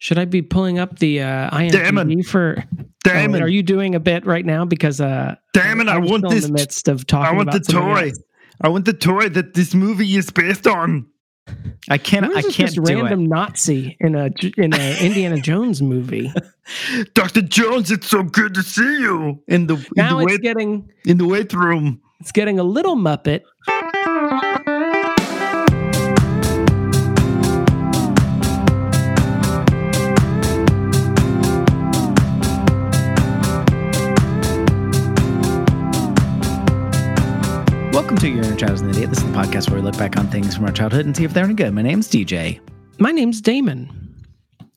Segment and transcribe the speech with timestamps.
[0.00, 1.50] Should I be pulling up the uh.
[1.56, 2.64] IMDb for?
[3.04, 3.42] Damn Oh, it!
[3.42, 4.64] are you doing a bit right now?
[4.64, 7.32] Because uh, Damn it, I I'm want this- in the midst of talking.
[7.32, 8.08] I want the toy.
[8.08, 8.18] else.
[8.62, 11.06] I want the toy that this movie is based on.
[11.88, 12.26] I can't.
[12.26, 13.28] I this can't just do random it.
[13.28, 16.32] Nazi in a in a Indiana Jones movie?
[17.14, 17.42] Dr.
[17.42, 20.90] Jones, it's so good to see you in the in Now the it's wait, getting
[21.04, 22.00] in the wait room.
[22.20, 23.40] it's getting a little Muppet.
[38.20, 39.08] To Your Inner Child is an Idiot.
[39.08, 41.24] This is the podcast where we look back on things from our childhood and see
[41.24, 41.72] if they're any good.
[41.72, 42.60] My name's DJ.
[42.98, 43.88] My name's Damon.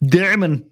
[0.01, 0.65] Damon.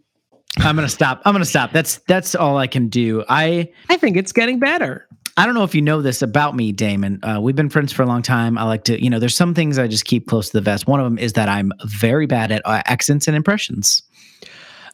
[0.59, 1.21] I'm gonna stop.
[1.25, 1.73] I'm gonna stop.
[1.73, 3.25] That's that's all I can do.
[3.27, 5.05] I I think it's getting better.
[5.35, 7.19] I don't know if you know this about me, Damon.
[7.23, 8.57] Uh, we've been friends for a long time.
[8.57, 10.87] I like to, you know, there's some things I just keep close to the vest.
[10.87, 14.01] One of them is that I'm very bad at uh, accents and impressions.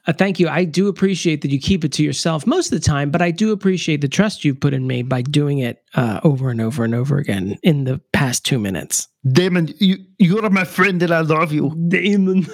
[0.07, 0.47] Uh, thank you.
[0.47, 3.29] I do appreciate that you keep it to yourself most of the time, but I
[3.29, 6.85] do appreciate the trust you've put in me by doing it uh, over and over
[6.85, 9.09] and over again in the past two minutes.
[9.29, 11.75] Damon, you you're my friend and I love you.
[11.89, 12.47] Damon.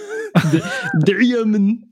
[1.05, 1.89] Damon.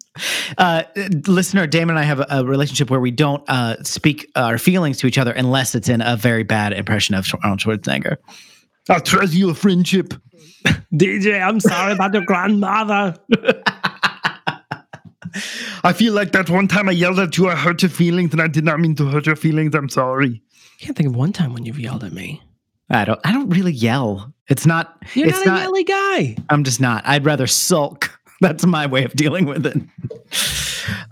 [0.58, 0.84] Uh,
[1.28, 4.98] listener, Damon and I have a, a relationship where we don't uh, speak our feelings
[4.98, 8.18] to each other unless it's in a very bad impression of Arnold Schwarzenegger.
[8.90, 10.14] I'll treasure your friendship.
[10.94, 13.16] DJ, I'm sorry about your grandmother.
[15.84, 18.42] I feel like that one time I yelled at you, I hurt your feelings, and
[18.42, 19.76] I did not mean to hurt your feelings.
[19.76, 20.42] I'm sorry.
[20.54, 22.42] I can't think of one time when you've yelled at me.
[22.90, 23.20] I don't.
[23.24, 24.34] I don't really yell.
[24.48, 24.98] It's not.
[25.14, 26.36] You're it's not a yelly guy.
[26.50, 27.04] I'm just not.
[27.06, 28.20] I'd rather sulk.
[28.42, 29.78] That's my way of dealing with it.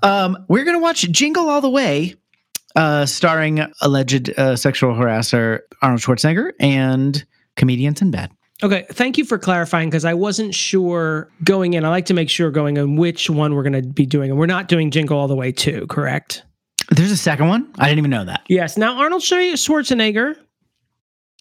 [0.04, 2.16] Um, we're gonna watch Jingle All the Way,
[2.76, 7.24] uh, starring alleged uh, sexual harasser Arnold Schwarzenegger and
[7.56, 8.32] comedian Sinbad.
[8.62, 11.86] Okay, thank you for clarifying because I wasn't sure going in.
[11.86, 14.40] I like to make sure going in which one we're going to be doing, and
[14.40, 16.44] we're not doing Jingle All the Way too, correct?
[16.92, 17.72] There's a second one.
[17.78, 18.42] I didn't even know that.
[18.50, 18.78] Yes.
[18.78, 20.36] Now Arnold Schwarzenegger,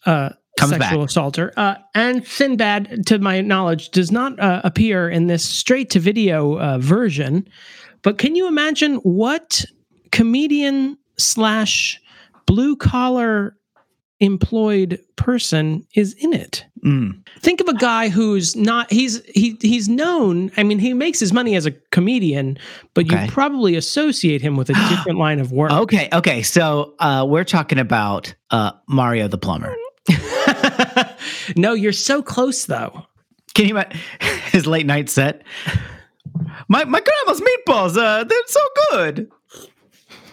[0.05, 1.09] uh, Comes sexual back.
[1.09, 6.77] assaulter, uh, and Sinbad, to my knowledge, does not uh, appear in this straight-to-video uh,
[6.79, 7.47] version.
[8.01, 9.65] But can you imagine what
[10.11, 12.01] comedian slash
[12.45, 13.55] blue collar
[14.19, 16.65] employed person is in it?
[16.85, 17.21] Mm.
[17.39, 21.33] think of a guy who's not he's he he's known i mean he makes his
[21.33, 22.57] money as a comedian
[22.93, 23.25] but Okay.
[23.25, 26.07] you probably associate him with a different line of work Okay.
[26.13, 26.41] Okay.
[26.41, 29.75] So uh, we're talking about uh, Mario the plumber.
[31.57, 33.05] no you're so close though
[33.55, 33.99] Can you imagine
[34.51, 35.43] his late night set?
[36.69, 37.97] My my grandma's meatballs.
[37.97, 38.59] Uh, they're so
[38.91, 39.29] good.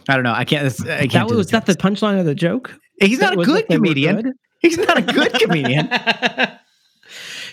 [0.08, 0.32] I don't know.
[0.32, 0.66] I can't.
[0.88, 1.28] I can't.
[1.28, 4.22] that was that the punchline of the joke He's not That a good comedian.
[4.22, 4.32] good?
[4.60, 5.90] He's not a good comedian.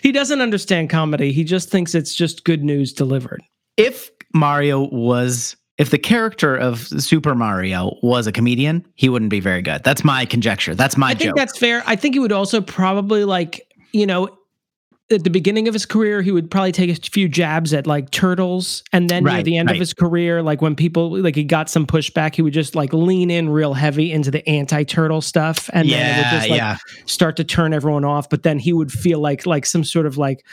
[0.02, 3.42] he doesn't understand comedy he just thinks it's just good news delivered
[3.78, 9.40] If Mario was, if the character of Super Mario was a comedian, he wouldn't be
[9.40, 9.84] very good.
[9.84, 10.74] That's my conjecture.
[10.76, 11.36] That's my i think joke.
[11.36, 13.62] that's fair i think he would also probably like
[13.92, 14.30] you know
[15.14, 18.12] at the beginning of his career, he would probably take a few jabs at like
[18.12, 19.76] turtles, and then near the end right.
[19.76, 22.92] of his career, like when people like he got some pushback, he would just like
[22.94, 26.58] lean in real heavy into the anti-turtle stuff, and then it would yeah, just like
[26.58, 26.78] yeah.
[27.06, 28.30] start to turn everyone off.
[28.30, 30.46] But then he would feel like like some sort of like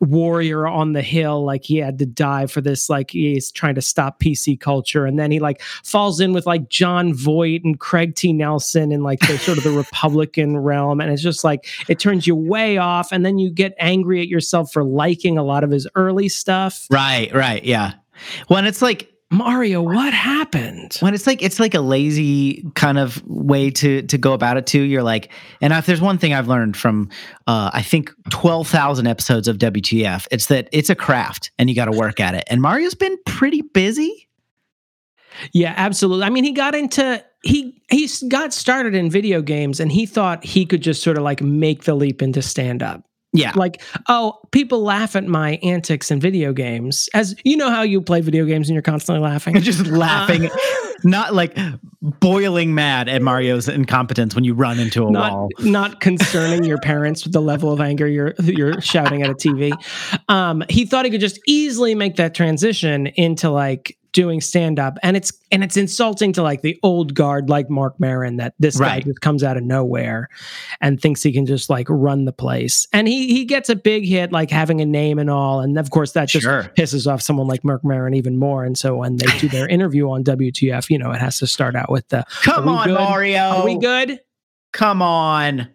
[0.00, 3.82] warrior on the hill, like he had to die for this, like he's trying to
[3.82, 8.14] stop PC culture, and then he like falls in with like Jon Voight and Craig
[8.14, 8.32] T.
[8.32, 12.26] Nelson and like the sort of the Republican realm, and it's just like it turns
[12.26, 15.70] you way off, and then you get angry at yourself for liking a lot of
[15.70, 16.86] his early stuff.
[16.90, 17.94] Right, right, yeah.
[18.48, 20.94] When it's like Mario, what happened?
[21.00, 24.66] when it's like it's like a lazy kind of way to to go about it
[24.66, 25.30] too you're like
[25.60, 27.08] and if there's one thing i've learned from
[27.48, 31.86] uh i think 12,000 episodes of wtf it's that it's a craft and you got
[31.86, 34.28] to work at it and mario's been pretty busy
[35.52, 36.24] Yeah, absolutely.
[36.24, 40.44] I mean, he got into he he got started in video games and he thought
[40.44, 43.02] he could just sort of like make the leap into stand up.
[43.34, 47.08] Yeah Like, oh, people laugh at my antics in video games.
[47.12, 49.60] As you know how you play video games and you're constantly laughing.
[49.60, 50.48] just laughing
[51.04, 51.56] not like
[52.00, 56.78] boiling mad at mario's incompetence when you run into a not wall not concerning your
[56.78, 59.72] parents with the level of anger you're you're shouting at a TV.
[60.28, 64.96] Um, he thought he could just easily make that transition into like doing stand up,
[65.02, 68.78] and it's and it's insulting to like the old guard like Marc Maron that this
[68.78, 70.30] guy just comes out of nowhere
[70.80, 74.06] and thinks he can just like run the place, and he he gets a big
[74.06, 76.62] hit like having a name and all, and of course that just Sure.
[76.78, 80.08] pisses off someone like Marc Maron even more, and so when they do their interview
[80.08, 82.94] on WTF, you know it has to start out with the come on good?
[82.94, 84.20] mario Are we good?
[84.72, 85.68] Come on.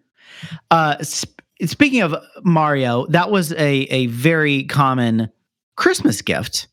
[0.72, 3.58] Uh, sp- speaking of Mario, that was a
[3.92, 5.30] a very common
[5.76, 6.68] Christmas gift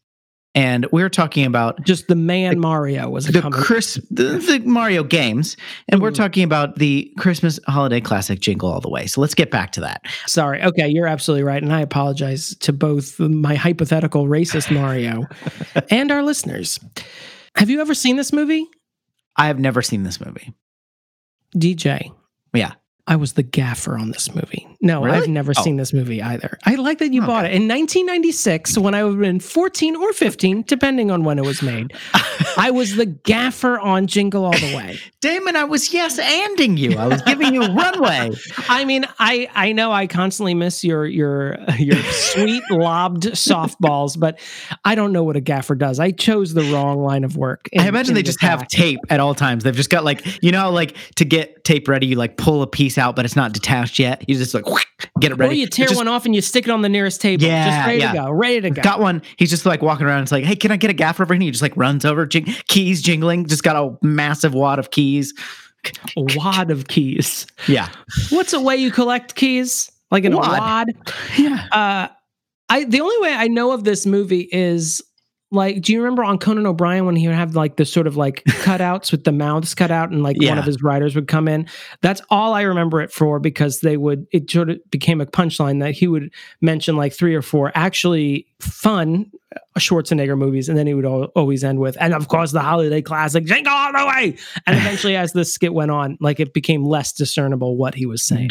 [0.56, 3.50] and we are talking about Just the man Mario was a the.
[3.50, 5.56] Chris the, the Mario games,
[5.88, 6.16] and we're Mhm.
[6.16, 9.06] talking about the Christmas holiday classic Jingle All the Way.
[9.06, 10.02] So let's get back to that.
[10.26, 10.60] Sorry.
[10.62, 15.26] Okay, you're absolutely right, and I apologize to both my hypothetical racist Mario
[15.90, 16.80] and our listeners.
[17.54, 18.66] Have you ever seen this movie,
[19.36, 20.52] I have never seen this movie.
[21.56, 22.10] DJ?
[22.54, 22.72] Yeah.
[23.06, 24.66] I was the gaffer on this movie.
[24.86, 25.18] No, Really?
[25.18, 25.62] I've never Oh.
[25.62, 26.58] seen this movie either.
[26.64, 30.12] I like that you bought it in 1996 when I would have been 14 or
[30.12, 31.92] 15, depending on when it was made.
[32.56, 34.98] I was the gaffer on Jingle All the Way.
[35.20, 36.96] Damon, I was yes anding you.
[36.96, 38.30] I was giving you runway.
[38.68, 44.38] I mean, I I know I constantly miss your your your sweet lobbed softballs, but
[44.84, 45.98] I don't know what a gaffer does.
[45.98, 47.68] I chose the wrong line of work.
[47.78, 49.64] I imagine they the just have tape at all times.
[49.64, 52.66] They've just got like you know, like to get tape ready, you like pull a
[52.66, 54.22] piece out, but it's not detached yet.
[54.28, 54.66] You just like
[55.20, 55.54] get it ready.
[55.54, 57.44] Or you tear just- one off and you stick it on the nearest table.
[57.44, 58.12] Yeah, just ready yeah.
[58.12, 58.30] to go.
[58.30, 58.82] Ready to go.
[58.82, 59.22] Got one.
[59.36, 60.22] He's just like walking around.
[60.22, 61.38] It's like, hey, can I get a gaffer over here?
[61.38, 63.46] And he just like runs over, jing- keys jingling.
[63.46, 65.34] Just got a massive wad of keys.
[66.16, 67.46] a wad of keys.
[67.68, 67.88] Yeah,
[68.30, 69.90] What's a way you collect keys?
[70.10, 70.46] Like in Wad.
[70.46, 70.88] a wad?
[71.38, 71.66] yeah.
[71.72, 72.08] Uh,
[72.68, 75.02] I the only way I know of this movie is
[75.56, 78.16] like, do you remember on Conan O'Brien when he would have like the sort of
[78.16, 81.48] like cutouts with the mouths cut out and like one of his writers would come
[81.48, 81.66] in?
[82.02, 85.80] That's all I remember it for because they would it sort of became a punchline
[85.80, 86.30] that he would
[86.60, 91.30] mention like three or four actually fun uh, Schwarzenegger movies, and then he would al-
[91.36, 94.36] always end with, and of course the holiday classic Jingle All the Way.
[94.66, 98.22] And eventually, as the skit went on, like it became less discernible what he was
[98.22, 98.48] saying.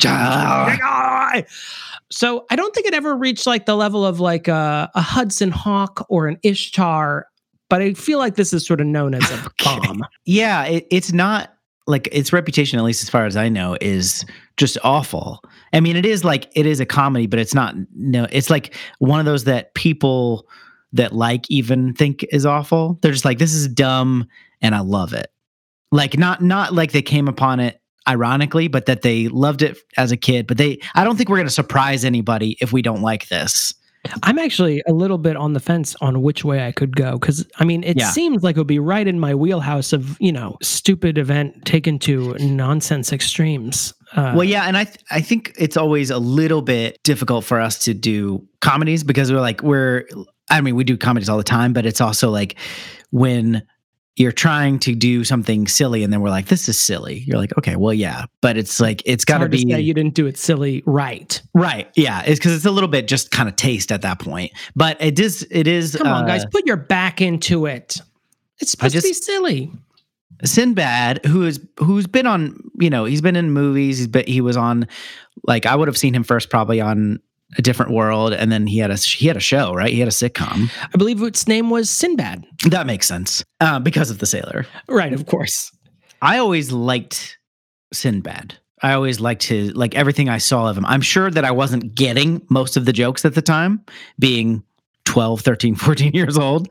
[2.11, 2.43] Ja- Jingle All the Way.
[2.43, 5.51] So I don't think it ever reached like the level of like a, a Hudson
[5.51, 7.27] Hawk or an Ishtar,
[7.69, 9.79] but I feel like this is sort of known as a Okay.
[9.87, 10.03] bomb.
[10.25, 11.51] Yeah, it, it's not
[11.87, 14.25] like its reputation, at least as far as I know, is
[14.57, 15.41] just awful.
[15.73, 17.75] I mean, it is like it is a comedy, but it's not.
[17.95, 20.47] No, it's like one of those that people
[20.93, 22.97] that like even think is awful.
[23.01, 24.27] They're just like, this is dumb,
[24.61, 25.31] and I love it.
[25.91, 30.11] Like not not like they came upon it ironically, but that they loved it as
[30.11, 30.47] a kid.
[30.47, 33.73] But they, I don't think we're going to surprise anybody if we don't like this.
[34.21, 37.43] I'm actually a little bit on the fence on which way I could go because
[37.57, 38.11] I mean, it Yeah.
[38.11, 41.97] seems like it would be right in my wheelhouse of you know stupid event taken
[41.99, 43.95] to nonsense extremes.
[44.15, 47.59] Uh, Well, yeah, and I th- I think it's always a little bit difficult for
[47.59, 50.05] us to do comedies because we're like we're
[50.51, 52.57] I mean we do comedies all the time, but it's also like
[53.09, 53.63] when
[54.17, 57.19] you're trying to do something silly and then we're like this is silly.
[57.19, 60.13] You're like okay, well yeah, but it's like it's got to be say you didn't
[60.13, 61.41] do it silly right.
[61.53, 61.89] right.
[61.95, 64.53] Yeah, it's because it's a little bit just kind of taste at that point.
[64.75, 67.97] But it is it is Come on, uh, guys, put your back into it.
[68.59, 69.71] It's supposed to be silly.
[70.44, 73.97] Sinbad, who is who's been on, you know, he's been in movies.
[73.97, 74.88] He's been, he was on,
[75.47, 77.19] like I would have seen him first probably on
[77.57, 79.91] a different world, and then he had a he had a show, right?
[79.91, 80.69] He had a sitcom.
[80.93, 82.45] I believe its name was Sinbad.
[82.69, 84.65] That makes sense uh, because of the sailor.
[84.89, 85.71] Right, of course.
[86.21, 87.37] I always liked
[87.93, 88.57] Sinbad.
[88.81, 90.85] I always liked his like everything I saw of him.
[90.85, 93.83] I'm sure that I wasn't getting most of the jokes at the time,
[94.19, 94.63] being
[95.05, 96.67] 12, 13, 14 years old,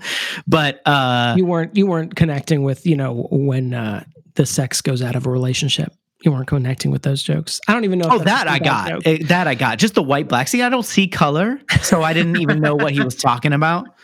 [0.46, 4.04] but uh You weren't you weren't connecting with you know when uh,
[4.34, 5.92] the sex goes out of a relationship.
[6.24, 7.60] You weren't connecting with those jokes.
[7.68, 8.06] I don't even know.
[8.06, 9.06] If Oh, that I got.
[9.06, 9.78] Eh, that I got.
[9.78, 10.48] Just the white black.
[10.48, 13.86] See, I don't see color, so I didn't even know what he was talking about.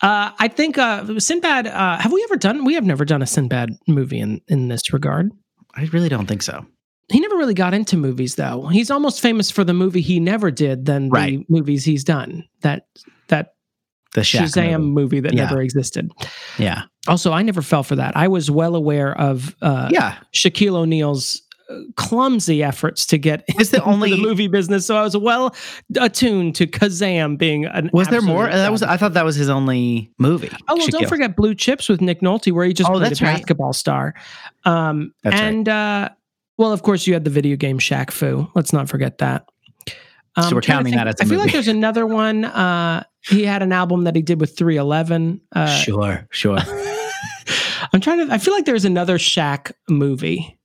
[0.00, 1.66] Uh, I think uh, Sinbad.
[1.66, 2.64] Uh, have we ever done?
[2.64, 5.32] We have never done a Sinbad movie in in this regard.
[5.74, 6.64] I really don't think so.
[7.10, 8.68] He never really got into movies, though.
[8.68, 11.40] He's almost famous for the movie he never did than the Right.
[11.48, 12.44] movies he's done.
[12.60, 12.86] That
[14.14, 14.90] The Shaq Shazam movie.
[14.90, 15.44] movie, that Yeah.
[15.44, 16.10] never existed.
[16.58, 18.16] Yeah, Also, I never fell for that.
[18.16, 20.16] I was well aware of uh, yeah.
[20.32, 24.86] Shaquille O'Neal's uh, clumsy efforts to get It's the only- the movie business.
[24.86, 25.54] So I was well
[25.98, 27.90] attuned to Kazam being an.
[27.92, 28.44] Was there more?
[28.46, 28.82] absolute That was.
[28.82, 30.50] I thought that was his only movie.
[30.68, 33.24] Oh well, don't forget Blue Chips with Nick Nolte, where he just Oh, played a
[33.24, 33.36] right.
[33.38, 34.14] basketball star.
[34.64, 35.42] Um, That's right.
[35.42, 36.08] and uh,
[36.58, 38.46] well, of course, you had the video game Shaq Fu.
[38.54, 39.48] Let's not forget that.
[40.36, 42.44] Um, So we're counting that as a I feel like there's another one.
[42.44, 45.40] Uh, he had an album that he did with 311.
[45.52, 46.58] Uh, sure, sure.
[47.92, 48.32] I'm trying to.
[48.34, 50.58] I feel like there's another Shaq movie.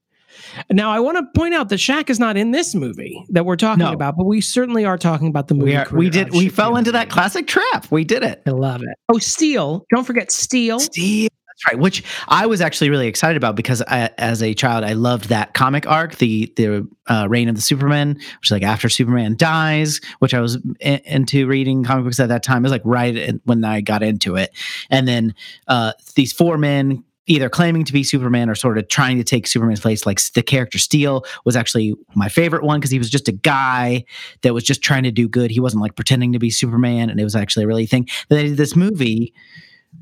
[0.72, 3.56] Now, I want to point out that Shaq is not in this movie that we're
[3.56, 3.94] talking No.
[3.94, 5.72] about, but we certainly are talking about the movie.
[5.72, 6.32] we are, we did.
[6.32, 7.90] We Shaquille fell into that classic trap.
[7.92, 8.42] We did it.
[8.48, 8.90] I love it.
[9.10, 9.86] Oh, Steel!
[9.94, 10.80] Don't forget Steel.
[10.80, 11.29] Steve.
[11.60, 11.82] That's right.
[11.82, 15.54] Which I was actually really excited about because I, as a child, I loved that
[15.54, 20.00] comic arc, the the uh, reign of the Superman, which is like after Superman dies,
[20.20, 22.60] which I was in, into reading comic books at that time.
[22.60, 24.52] It was like right when I got into it,
[24.90, 25.36] and then
[25.68, 29.46] uh, these four men either claiming to be Superman or sort of trying to take
[29.46, 30.06] Superman's place.
[30.06, 34.04] Like the character Steel was actually my favorite one because he was just a guy
[34.42, 35.52] that was just trying to do good.
[35.52, 38.08] He wasn't like pretending to be Superman, and it was actually a really thing.
[38.30, 39.34] They did this movie,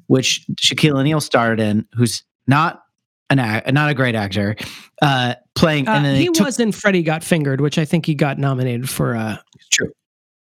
[0.07, 2.83] which Shaquille O'Neal starred in, who's not
[3.29, 4.55] an act, not a great actor,
[5.01, 5.87] uh, playing.
[5.87, 8.89] Uh, and he took, was in Freddy Got Fingered, which I think he got nominated
[8.89, 9.15] for.
[9.15, 9.37] Uh,
[9.71, 9.91] true,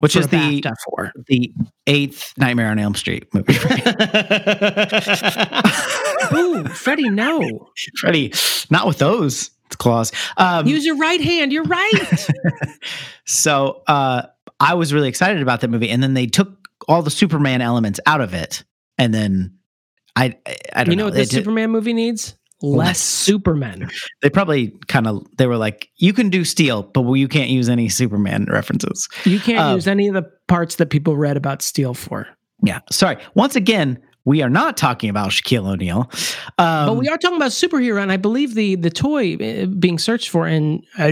[0.01, 1.13] which for is the for.
[1.27, 1.53] the
[1.87, 3.55] eighth Nightmare on Elm Street movie.
[6.33, 7.69] Ooh, Freddie, no.
[8.01, 8.33] Freddie,
[8.71, 10.13] not with those claws.
[10.37, 11.53] Um, Use your right hand.
[11.53, 12.29] You're right.
[13.25, 14.23] so uh,
[14.61, 18.01] I was really excited about that movie, and then they took all the Superman elements
[18.07, 18.65] out of it,
[18.99, 19.57] and then
[20.15, 20.37] I,
[20.75, 21.11] I, don't you know, know.
[21.11, 22.37] what did- Superman movie needs?
[22.63, 22.87] Less.
[22.87, 23.91] Less Superman.
[24.23, 27.69] they probably kind of they were like, you can do Steel, but you can't use
[27.69, 29.09] any Superman references.
[29.25, 32.27] You can't Um, use any of the parts that people read about Steel for.
[32.63, 33.19] Yeah, sorry.
[33.35, 36.11] Once again, we are not talking about Shaquille O'Neal,
[36.59, 39.99] um, but we are talking about superhero, and I believe the the toy uh, being
[39.99, 41.11] searched for in uh,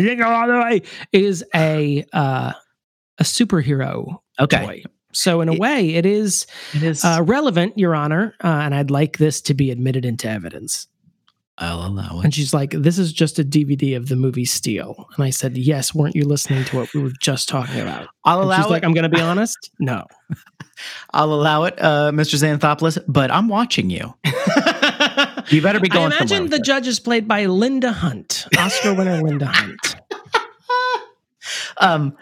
[1.12, 2.52] is a uh,
[3.18, 4.64] a superhero okay.
[4.64, 4.82] toy.
[5.14, 7.04] So in a way, it is It is.
[7.04, 10.88] uh, relevant, Your Honor, uh, and I'd like this to be admitted into evidence.
[11.56, 12.24] I'll allow it.
[12.24, 15.56] And she's like, "This is just a DVD of the movie Steel." And I said,
[15.56, 18.66] "Yes, weren't you listening to what we were just talking about?" I'll And allow she's
[18.66, 18.70] it.
[18.70, 20.04] like, "I'm going to be honest, no."
[21.12, 22.34] I'll allow it, uh, Mr.
[22.34, 22.98] Xanthopoulos.
[23.06, 24.14] But I'm watching you.
[25.50, 26.10] You better be I going.
[26.10, 29.96] somewhere imagine the judge is played by Linda Hunt, Oscar winner Linda Hunt.
[31.78, 32.16] um,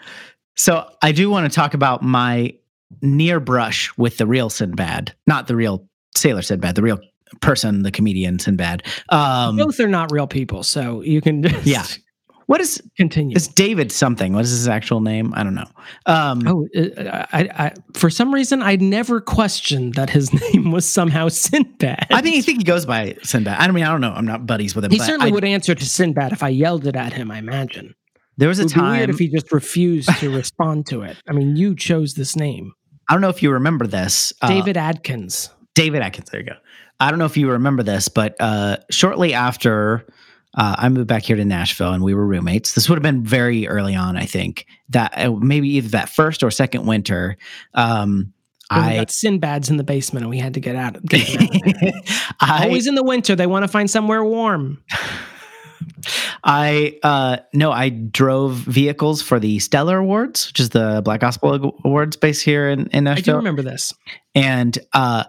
[0.55, 2.53] so I do want to talk about my
[3.01, 6.99] near brush with the real Sinbad, not the real sailor Sinbad, the real
[7.41, 8.83] person, the comedian Sinbad.
[9.09, 11.83] Um, Both are not real people, so you can just Yeah.
[12.45, 13.35] what is continue.
[13.35, 14.33] is David something?
[14.33, 15.33] What is his actual name?
[15.35, 15.65] I don't know.
[16.05, 20.87] Um, Oh, uh, I, I, for some reason, I never questioned that his name was
[20.87, 22.07] somehow Sinbad.
[22.11, 23.57] I think I think he goes by Sinbad.
[23.59, 24.13] I mean, I don't know.
[24.13, 24.91] I'm not buddies with him.
[24.91, 27.31] he certainly I- would answer to Sinbad if I yelled it at him.
[27.31, 27.95] I imagine
[28.37, 29.09] There was it a would be weird time.
[29.09, 31.17] if he just refused to respond to it.
[31.27, 32.73] I mean, you chose this name,
[33.13, 34.33] I don't know if you remember this.
[34.41, 35.51] uh, David Adkins.
[35.75, 36.31] David Adkins.
[36.31, 36.55] There you go.
[36.99, 40.07] I don't know if you remember this, but uh, shortly after
[40.55, 43.23] uh, I moved back here to Nashville and we were roommates, this would have been
[43.23, 47.37] very early on, I think, that uh, maybe either that first or second winter.
[47.75, 48.33] Um,
[48.71, 50.99] I, got Sinbad's in the basement, and we had to get out.
[51.05, 51.93] Get out.
[52.39, 54.83] I, Always in the winter, they want to find somewhere warm.
[56.43, 61.73] I, uh, no, I drove vehicles for the Stellar Awards, which is the Black Gospel
[61.85, 63.93] Awards based here in, in I do remember this.
[64.35, 65.23] and uh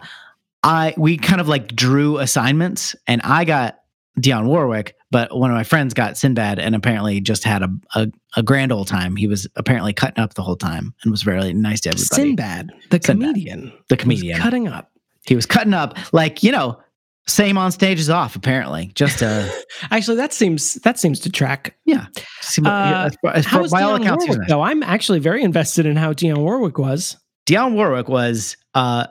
[0.63, 3.81] i we kind of like drew assignments and i got
[4.21, 8.07] Dionne Warwick, but one of my friends got Sinbad and apparently just had a, a,
[8.37, 9.17] a grand old time.
[9.17, 12.05] He was apparently cutting up the whole time and was very nice to everybody.
[12.23, 14.39] Sinbad, the Sinbad, comedian, the was comedian.
[14.39, 14.93] cutting up.
[15.27, 16.79] he was cutting up like, you know,
[17.27, 18.93] same on stage as off, apparently.
[18.95, 19.49] Just uh
[19.91, 21.77] Actually, that seems that seems to track.
[21.85, 22.07] yeah.
[22.43, 24.61] See, but, yeah, Uh, as as How was by all accounts, Warwick, though?
[24.63, 27.17] I'm actually very invested in how Dionne Warwick was.
[27.47, 29.07] Dionne Warwick was uh,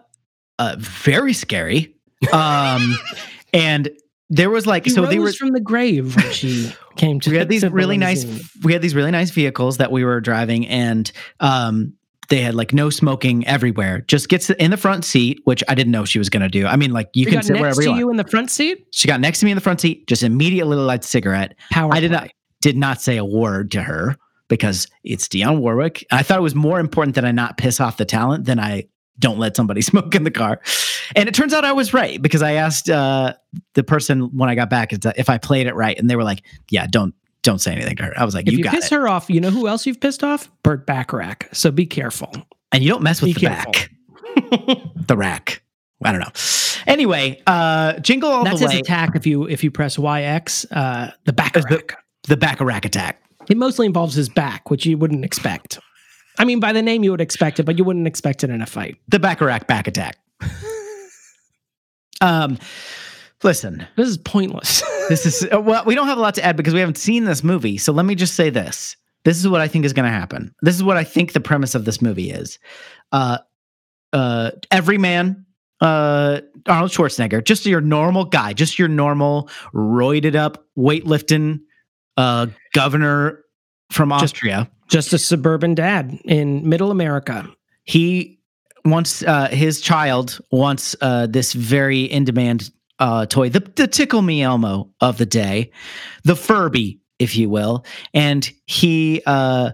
[0.59, 1.95] uh very scary.
[2.31, 2.95] Um
[3.53, 3.89] and
[4.29, 7.29] there was like She so they were from the grave when she came to.
[7.29, 8.25] we had these really nice
[8.63, 11.93] we had these really nice vehicles that we were driving and um
[12.33, 15.91] they had like no smoking everywhere just gets in the front seat which i didn't
[15.91, 17.81] know she was going to do i mean like you She can sit next wherever
[17.81, 18.87] to you want you in the front seat.
[18.91, 21.93] she got next to me in the front seat just immediately lights a cigarette Power.
[21.93, 22.19] i did play.
[22.19, 22.29] not
[22.61, 24.15] did not say a word to her
[24.47, 26.05] because it's Dionne Warwick.
[26.11, 28.85] I thought it was more important that I not piss off the talent than I
[29.19, 30.61] don't let somebody smoke in the car.
[31.15, 33.33] And it turns out I was right because I asked uh,
[33.73, 36.43] the person when I got back if I played it right, and they were like,
[36.69, 37.13] "Yeah, don't
[37.43, 39.07] don't say anything to her." I was like, If "You, you, got piss it," her
[39.07, 40.49] off, you know who else you've pissed off?
[40.63, 41.47] Burt Bacharach.
[41.53, 42.31] So be careful.
[42.71, 43.71] and you don't mess with Be the careful.
[43.71, 43.91] back,
[45.07, 45.61] the rack.
[46.03, 46.31] I don't know.
[46.85, 49.15] Anyway, uh, jingle all That's the his attack.
[49.15, 51.95] If you if you press YX, uh, the Bacharach.
[52.27, 53.21] the back rack attack.
[53.49, 55.79] It mostly involves his back, which you wouldn't expect.
[56.39, 58.61] I mean, by the name you would expect it, but you wouldn't expect it in
[58.61, 58.97] a fight.
[59.09, 60.17] The Bacharach back attack.
[62.21, 62.57] um,
[63.43, 64.81] listen, This is pointless.
[65.09, 67.25] this is uh, well, we don't have a lot to add because we haven't seen
[67.25, 67.77] this movie.
[67.77, 68.95] So let me just say this:
[69.25, 70.53] this is what I think is going to happen.
[70.61, 72.59] This is what I think the premise of this movie is.
[73.11, 73.37] Uh,
[74.11, 75.45] uh, every man.
[75.81, 81.59] Uh, Arnold Schwarzenegger, just your normal guy, just your normal roided up weightlifting
[82.15, 83.43] uh governor
[83.91, 84.69] from Just- Austria.
[84.87, 87.49] Just a suburban dad in middle America.
[87.83, 88.39] he
[88.85, 92.69] wants uh, his child wants uh, this very in demand
[93.03, 95.71] uh, toy, the, the tickle me Elmo of the day,
[96.23, 99.71] the Furby, if you will, and he uh,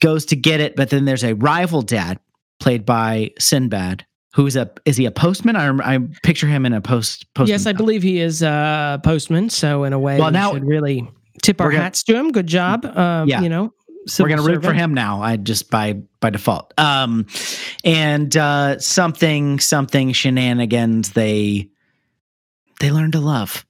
[0.00, 2.18] goes to get it, but then there's a rival dad
[2.58, 4.06] played by Sinbad
[4.36, 5.56] who's a is he a postman?
[5.56, 7.48] I I picture him in a post postman.
[7.48, 9.48] Yes, I believe he is a postman.
[9.50, 11.08] So in a way, Well, we now- should really
[11.42, 12.32] tip our gonna- hats to him.
[12.32, 12.84] Good job.
[12.84, 13.40] Uh, Yeah.
[13.40, 13.72] You know,
[14.18, 15.22] we're gonna root for him now.
[15.22, 16.74] I just by by default.
[16.78, 17.26] Um,
[17.82, 21.70] and uh, something something shenanigans they
[22.80, 23.64] they learn to love.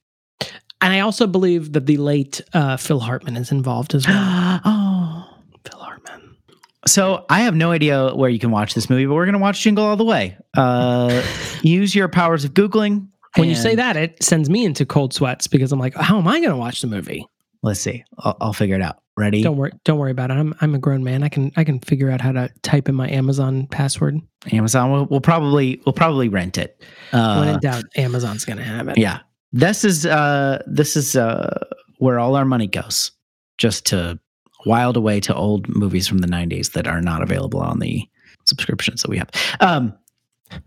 [0.79, 4.61] And I also believe that the late uh, Phil Hartman is involved as well.
[4.65, 5.29] oh.
[5.67, 6.37] Phil Hartman.
[6.85, 9.61] So I have no idea where you can watch this movie, but we're gonna watch
[9.61, 10.37] Jingle All the Way.
[10.55, 11.23] Uh,
[11.63, 13.07] use your powers of googling.
[13.35, 16.27] When you say that, it sends me into cold sweats because I'm like, how am
[16.27, 17.27] I going to watch the movie?
[17.63, 18.03] let's see.
[18.19, 18.99] I'll, I'll figure it out.
[19.17, 19.41] Ready?
[19.41, 20.35] Don't worry, don't worry about it.
[20.35, 21.23] I'm I'm a grown man.
[21.23, 24.19] I can I can figure out how to type in my Amazon password.
[24.51, 24.91] Amazon.
[24.91, 26.83] We'll, we'll probably we'll probably rent it.
[27.11, 28.97] when Uh, in doubt, Amazon's going to have it.
[28.97, 29.19] yeah,
[29.51, 31.65] this is uh this is uh
[31.97, 33.09] where all our money goes,
[33.57, 34.19] just to
[34.67, 38.07] wild away to old movies from the '90s that are not available on the
[38.45, 39.29] subscriptions that we have.
[39.61, 39.93] Um,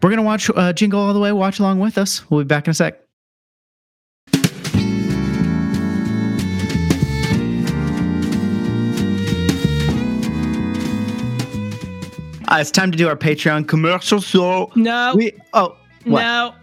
[0.02, 1.30] we're gonna watch uh, Jingle All the Way.
[1.30, 2.28] Watch along with us.
[2.28, 3.00] We'll be back in a sec.
[12.50, 14.20] Uh, it's time to do our Patreon commercial.
[14.20, 16.22] So No, we oh what?
[16.22, 16.54] no.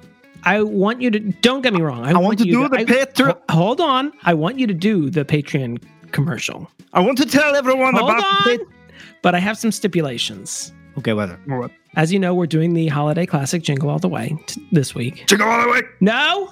[0.44, 1.20] I want you to.
[1.20, 2.06] Don't get me wrong.
[2.06, 3.38] I, I want to you do the I- Patreon.
[3.52, 4.12] Hold on.
[4.24, 6.70] I want you to do the Patreon commercial.
[6.94, 8.58] I want to tell everyone Hold about on.
[8.58, 8.66] the
[9.22, 10.74] But I have some stipulations.
[10.98, 11.40] Okay, weather.
[11.46, 11.72] What?
[11.96, 15.26] As you know, we're doing the holiday classic Jingle All the Way t- this week.
[15.28, 15.82] Jingle all the way.
[16.00, 16.52] No,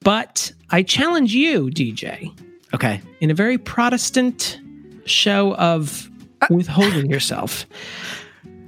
[0.00, 2.32] but I challenge you, DJ,
[2.74, 3.00] Okay.
[3.20, 4.60] in a very Protestant
[5.04, 6.08] show of
[6.50, 7.66] withholding yourself,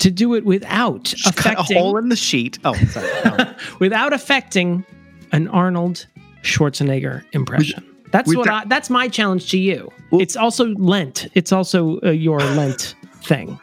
[0.01, 2.59] to do it without Just cut a hole in the sheet.
[2.65, 3.09] Oh, sorry.
[3.39, 3.55] No.
[3.79, 4.85] without affecting
[5.33, 6.07] an Arnold
[6.43, 7.87] Schwarzenegger impression.
[8.11, 9.89] That's with what that- I, that's my challenge to you.
[10.11, 11.29] Well- it's also Lent.
[11.35, 13.59] It's also uh, your Lent thing.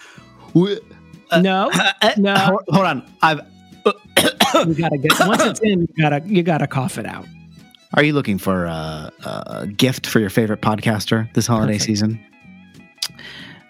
[0.53, 0.79] We-
[1.31, 2.35] uh, no, uh, uh, no.
[2.35, 3.11] hold, hold on.
[3.21, 3.41] I've.
[3.85, 5.81] you gotta get once it's in.
[5.81, 7.25] You gotta you gotta cough it out.
[7.95, 11.85] Are you looking for a, a gift for your favorite podcaster this holiday Perfect.
[11.85, 12.25] season?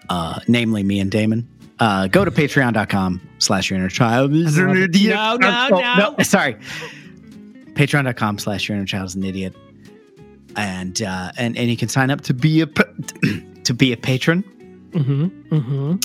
[0.08, 1.48] Uh, namely, me and Damon.
[1.80, 4.32] Uh, go to patreon.com slash your inner child.
[4.32, 5.14] Is an idiot.
[5.14, 6.16] No, no, Oh, no.
[6.24, 6.54] Sorry.
[7.74, 9.54] Patreon.com slash your inner child is an idiot.
[10.56, 12.66] And, uh, and and you can sign up to be a
[13.64, 14.42] to be a patron,
[14.90, 15.54] Mm-hmm.
[15.54, 15.96] Mm-hmm.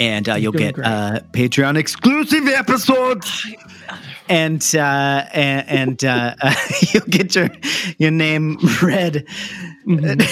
[0.00, 3.46] and uh, you'll get uh, Patreon Exclusive episodes.
[4.30, 6.34] and uh, and, and uh,
[6.94, 7.50] you'll get your
[7.98, 9.26] your name read.
[9.86, 10.22] Mm-hmm.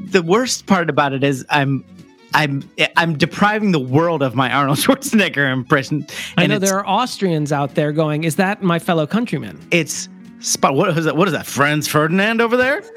[0.10, 1.84] the worst part about it is I'm
[2.34, 6.06] I'm I'm depriving the world of my Arnold Schwarzenegger impression.
[6.36, 10.08] I know there are Austrians out there going, "Is that my fellow countryman?" it's
[10.40, 10.74] spot.
[10.74, 11.16] What is that?
[11.16, 11.46] What is that?
[11.46, 12.82] Franz Ferdinand over there?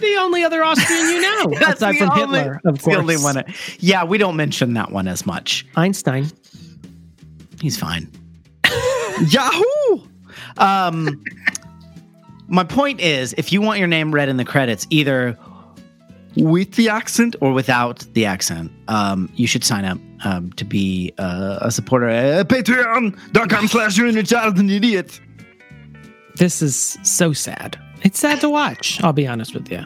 [0.00, 2.94] The only other Austrian you know, That's aside from only- Hitler, of course.
[2.94, 3.42] the only one.
[3.78, 5.66] Yeah, we don't mention that one as much.
[5.76, 6.30] Einstein.
[7.60, 8.08] He's fine.
[9.28, 10.02] Yahoo!
[10.58, 11.24] Um,
[12.46, 15.36] my point is, if you want your name read in the credits, either
[16.38, 21.12] with the accent or without the accent, um, you should sign up um, to be
[21.18, 22.08] uh, a supporter.
[22.08, 25.20] Uh, Patreon.com slash your inner child an idiot.
[26.36, 27.78] This is so sad.
[28.02, 29.02] It's sad to watch.
[29.02, 29.84] I'll be honest with you.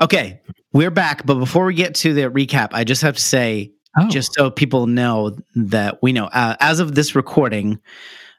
[0.00, 0.40] Okay,
[0.72, 1.24] we're back.
[1.24, 4.08] But before we get to the recap, I just have to say, Oh.
[4.08, 7.78] just so people know that we know, uh, as of this recording,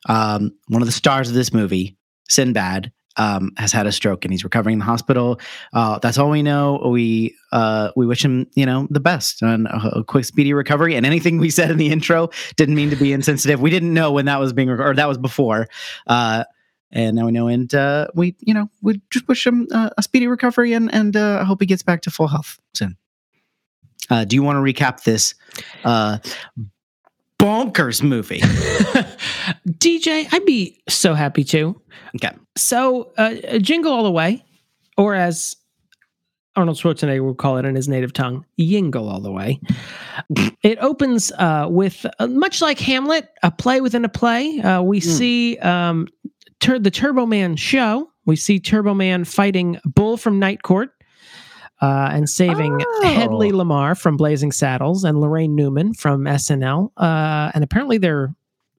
[0.09, 1.95] um, one of the stars of this movie,
[2.29, 5.39] Sinbad, um, has had a stroke and he's recovering in the hospital.
[5.71, 6.81] Uh, that's all we know.
[6.89, 10.95] We uh, we wish him, you know, the best and a, a quick, speedy recovery.
[10.95, 13.61] And anything we said in the intro didn't mean to be insensitive.
[13.61, 15.67] We didn't know when that was being, rec- or that was before.
[16.07, 16.45] Uh,
[16.91, 17.47] and now we know.
[17.47, 21.39] And uh, we, you know, we just wish him a speedy recovery and and uh,
[21.41, 22.97] I hope he gets back to full health soon.
[24.09, 25.35] Uh, do you want to recap this
[25.85, 26.17] uh,
[27.39, 28.39] bonkers movie?
[29.69, 31.79] DJ, I'd be so happy to.
[32.15, 32.35] Okay.
[32.55, 34.43] So, uh, Jingle All the Way,
[34.97, 35.55] or as
[36.55, 39.59] Arnold Schwarzenegger would call it in his native tongue, Yingle All the Way.
[40.63, 44.59] it opens uh, with, uh, much like Hamlet, a play within a play.
[44.59, 46.07] Uh, we see um,
[46.59, 48.09] tur- the Turbo Man show.
[48.25, 50.91] We see Turbo Man fighting Bull from Night Court.
[51.83, 53.01] Uh, and saving Oh.
[53.07, 56.91] Hedley Lamarr from Blazing Saddles and Laraine Newman from SNL.
[56.97, 58.33] Uh, and apparently their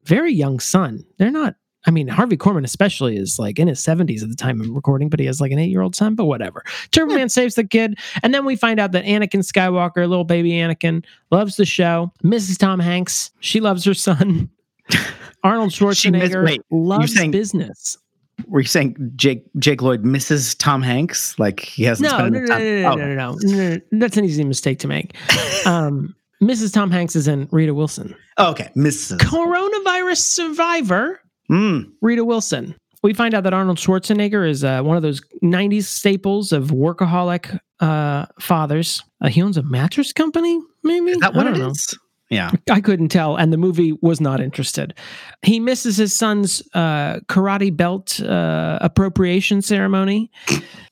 [0.04, 1.04] very young son.
[1.18, 4.58] They're not I mean, Harvey Korman especially is like in his 70s at the time
[4.58, 6.64] of recording, but he has like an eight year old son, but whatever.
[6.92, 7.98] Turbo Man saves the kid.
[8.22, 12.10] And then we find out that Anakin Skywalker, little baby Anakin, loves the show.
[12.24, 12.56] Mrs.
[12.58, 14.48] Tom Hanks, she loves her son.
[15.44, 17.98] Arnold Schwarzenegger wait, loves saying- business.
[18.46, 21.38] Were you saying Jake Jake Lloyd misses Tom Hanks?
[21.38, 22.94] Like he hasn't No, spent no, no, no, no, Oh.
[22.96, 23.80] no, no, no.
[23.92, 25.14] That's an easy mistake to make.
[25.66, 26.74] Um, Mrs.
[26.74, 28.14] Tom Hanks is in Rita Wilson.
[28.36, 29.18] Oh, okay, misses.
[29.18, 31.20] Coronavirus survivor
[31.50, 32.74] Mm, Rita Wilson.
[33.02, 37.58] We find out that Arnold Schwarzenegger is uh, one of those 90s staples of workaholic
[37.80, 39.02] uh, fathers.
[39.22, 41.10] Uh, he owns a mattress company, maybe?
[41.12, 41.70] is that what I it don't know.
[41.70, 41.98] is?
[42.34, 42.50] Yeah.
[42.70, 44.94] I couldn't tell, and the movie was not interested.
[45.42, 50.30] He misses his son's uh, karate belt uh, appropriation ceremony.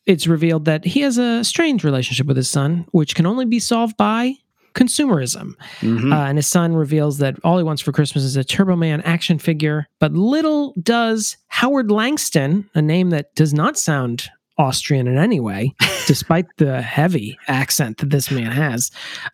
[0.06, 3.58] It's revealed that he has a strange relationship with his son, which can only be
[3.58, 4.34] solved by
[4.74, 5.54] consumerism.
[5.80, 6.12] Mhm.
[6.12, 9.02] Uh, and his son reveals that all he wants for Christmas is a Turbo Man
[9.02, 9.86] action figure.
[9.98, 14.30] But little does Howard Langston, a name that does not sound
[14.62, 15.74] Austrian in any way,
[16.06, 18.90] despite the heavy accent that this man has,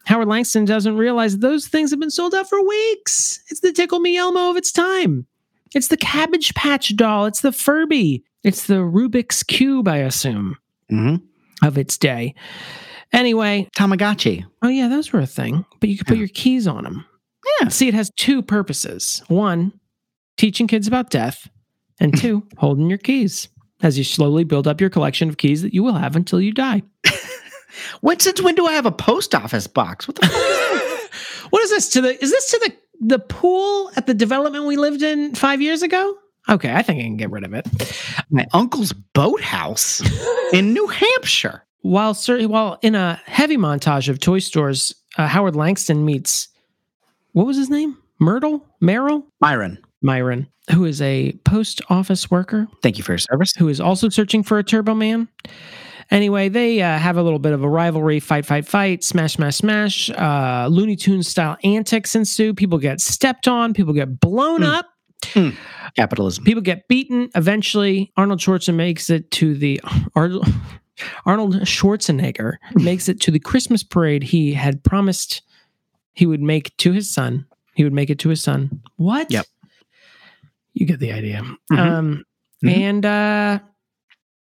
[0.07, 3.41] Howard Langston doesn't realize those things have been sold out for weeks.
[3.51, 5.27] It's the Tickle Me Elmo of its time.
[5.75, 7.27] It's the Cabbage Patch doll.
[7.27, 8.23] It's the Furby.
[8.43, 10.57] It's the Rubik's Cube, I assume,
[10.91, 11.23] Mhm.
[11.63, 12.35] of its day.
[13.13, 14.45] Anyway, Tamagotchi.
[14.63, 15.65] Oh yeah, those were a thing.
[15.81, 16.21] But you could put Yeah.
[16.21, 17.05] your keys on them.
[17.61, 17.69] Yeah.
[17.69, 19.23] See, it has two purposes.
[19.29, 19.73] One,
[20.37, 21.49] teaching kids about death,
[22.01, 23.49] and two, holding your keys
[23.83, 26.53] as you slowly build up your collection of keys that you will have until you
[26.53, 26.83] die.
[28.01, 30.09] when since when do I have a post office box?
[30.09, 31.51] What the fuck?
[31.51, 32.23] what is this to the?
[32.23, 36.17] Is this to the the pool at the development we lived in five years ago?
[36.49, 37.67] Okay, I think I can get rid of it.
[38.31, 40.01] My uncle's boathouse
[40.53, 41.65] in New Hampshire.
[41.83, 46.49] While cer- while in a heavy montage of toy stores, uh, Howard Langston meets
[47.33, 47.97] what was his name?
[48.19, 53.53] Myrtle, Merrill, Myron, Myron, who is a post office worker thank you for your service.
[53.59, 55.29] who is also searching for a Turbo Man.
[56.11, 59.57] Anyway, they uh, have a little bit of a rivalry fight, fight, fight, smash, smash,
[59.57, 60.09] smash.
[60.11, 62.55] Uh, Looney Tunes style antics ensue.
[62.55, 64.69] People get stepped on, people get blown Hmm.
[64.69, 64.87] up,
[65.97, 66.45] Capitalism.
[66.45, 67.29] people get beaten.
[67.35, 69.81] Eventually, Arnold Schwarzenegger makes it to the.
[70.15, 70.31] Ar-
[71.27, 75.43] Arnold Schwarzenegger makes it to the Christmas parade he had promised
[76.15, 77.45] he would make to his son.
[77.75, 78.81] He would make it to his son.
[78.97, 79.31] What?
[79.31, 79.45] Yep.
[80.79, 81.43] You get the idea.
[81.73, 81.79] Mhm.
[81.79, 82.25] Um,
[82.65, 82.77] Mhm.
[82.77, 83.59] and uh,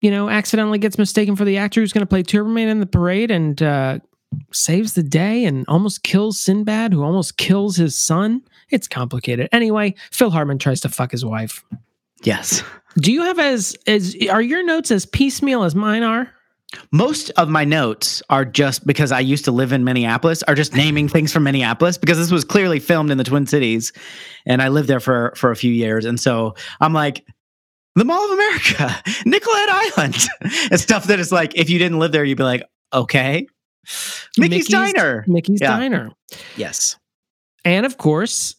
[0.02, 2.80] you know, accidentally gets mistaken for the actor who's going to play Turbo Man in
[2.80, 4.00] the parade and uh,
[4.52, 8.42] saves the day and almost kills Sinbad, who almost kills his son.
[8.70, 9.50] It's complicated.
[9.52, 11.64] Anyway, Phil Hartman tries to fuck his wife.
[12.24, 12.64] Yes.
[12.98, 16.32] Do you have as as are your notes as piecemeal as mine are?
[16.92, 20.76] Most of my notes are just because I used to live in Minneapolis, are just
[20.76, 23.92] naming things from Minneapolis because this was clearly filmed in the Twin Cities,
[24.46, 27.26] and I lived there for for a few years, and so I'm like.
[27.96, 30.16] The Mall of America, Nicollet Island,
[30.72, 32.62] and stuff that is like, if you didn't live there, you'd be like,
[32.94, 33.48] okay.
[34.38, 35.26] Mickey's, Diner.
[35.28, 35.76] Mickey's Yeah.
[35.76, 36.12] Diner.
[36.56, 36.98] Yes.
[37.66, 38.56] And of course,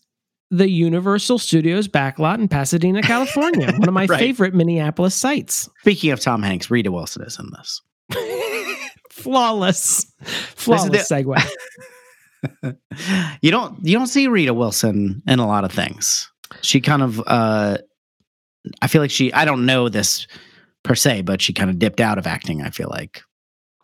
[0.51, 3.73] the Universal Studios backlot in Pasadena, California.
[3.73, 4.19] one of my Right.
[4.19, 5.71] favorite Minneapolis sites.
[5.83, 7.81] Speaking of Tom Hanks, Rita Wilson is in this.
[9.11, 10.07] Flawless.
[10.23, 12.77] Flawless the- segue.
[13.43, 16.31] you don't you don't see Rita Wilson in a lot of things.
[16.63, 17.79] She kind of uh
[18.81, 20.27] I feel like she I don't know this
[20.83, 23.23] per se, but she kind of dipped out of acting, I feel like.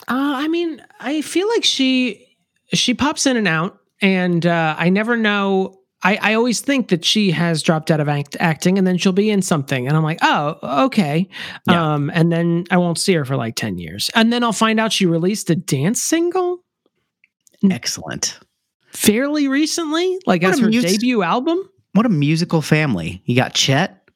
[0.08, 2.26] Uh, I mean, I feel like she
[2.72, 5.80] she pops in and out, and uh, I never know.
[6.06, 9.12] I, I always think that she has dropped out of act, acting, and then she'll
[9.12, 11.28] be in something, and I'm like, oh, okay.
[11.68, 11.94] Yeah.
[11.94, 14.78] Um, and then I won't see her for like ten years, and then I'll find
[14.78, 16.60] out she released a dance single
[17.70, 18.38] Excellent.
[18.92, 21.58] fairly recently, like What as a her mus- debut album.
[21.92, 23.22] What a musical family.
[23.24, 24.08] You got Chet,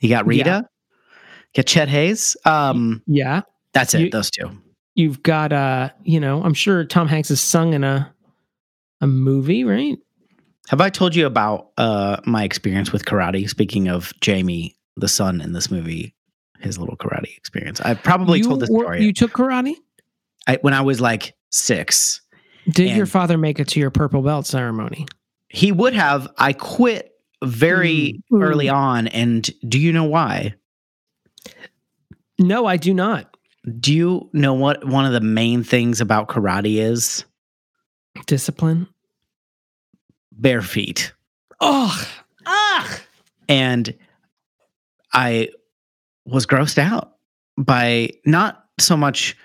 [0.00, 0.60] you got Rita, Yeah.
[1.54, 2.36] get Chet Haze.
[2.44, 3.42] Um Yeah,
[3.72, 4.50] that's it, You- those two.
[4.94, 8.12] you've got uh, you know, I'm sure Tom Hanks has sung in a
[9.00, 9.98] a movie, right?
[10.68, 13.48] Have I told you about uh my experience with karate?
[13.48, 16.14] Speaking of Jamie, the son in this movie,
[16.60, 17.80] his little karate experience.
[17.80, 19.74] I probably you told this were- story You took karate.
[20.46, 22.20] I, when I was like six.
[22.70, 25.06] Did your father make it to your purple belt ceremony?
[25.48, 26.28] He would have.
[26.38, 27.10] I quit
[27.42, 28.42] very Mm.
[28.42, 30.54] early on, and do you know why?
[32.38, 33.36] No, I do not.
[33.80, 37.24] Do you know what one of the main things about karate is?
[38.26, 38.88] Discipline.
[40.36, 41.12] Bare feet.
[41.60, 42.08] Oh,
[42.46, 43.00] ah.
[43.48, 43.94] and
[45.12, 45.48] I
[46.26, 47.12] was grossed out
[47.56, 49.36] by not so much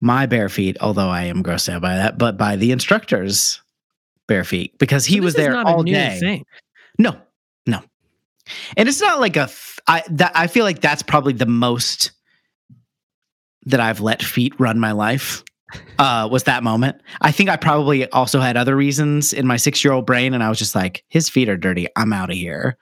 [0.00, 3.62] my bare feet, although I am grossed out by that, but by the instructor's
[4.26, 6.18] bare feet because he So was there all day.
[6.18, 6.44] Thing.
[6.98, 7.16] No,
[7.66, 7.80] no,
[8.76, 9.42] and it's not like a.
[9.42, 12.12] f- I that I feel like that's probably the most
[13.66, 15.44] that I've let feet run my life.
[15.98, 17.00] Uh, was that moment?
[17.20, 20.42] I think I probably also had other reasons in my six year old brain, and
[20.42, 21.86] I was just like, his feet are dirty.
[21.96, 22.76] I'm out of here.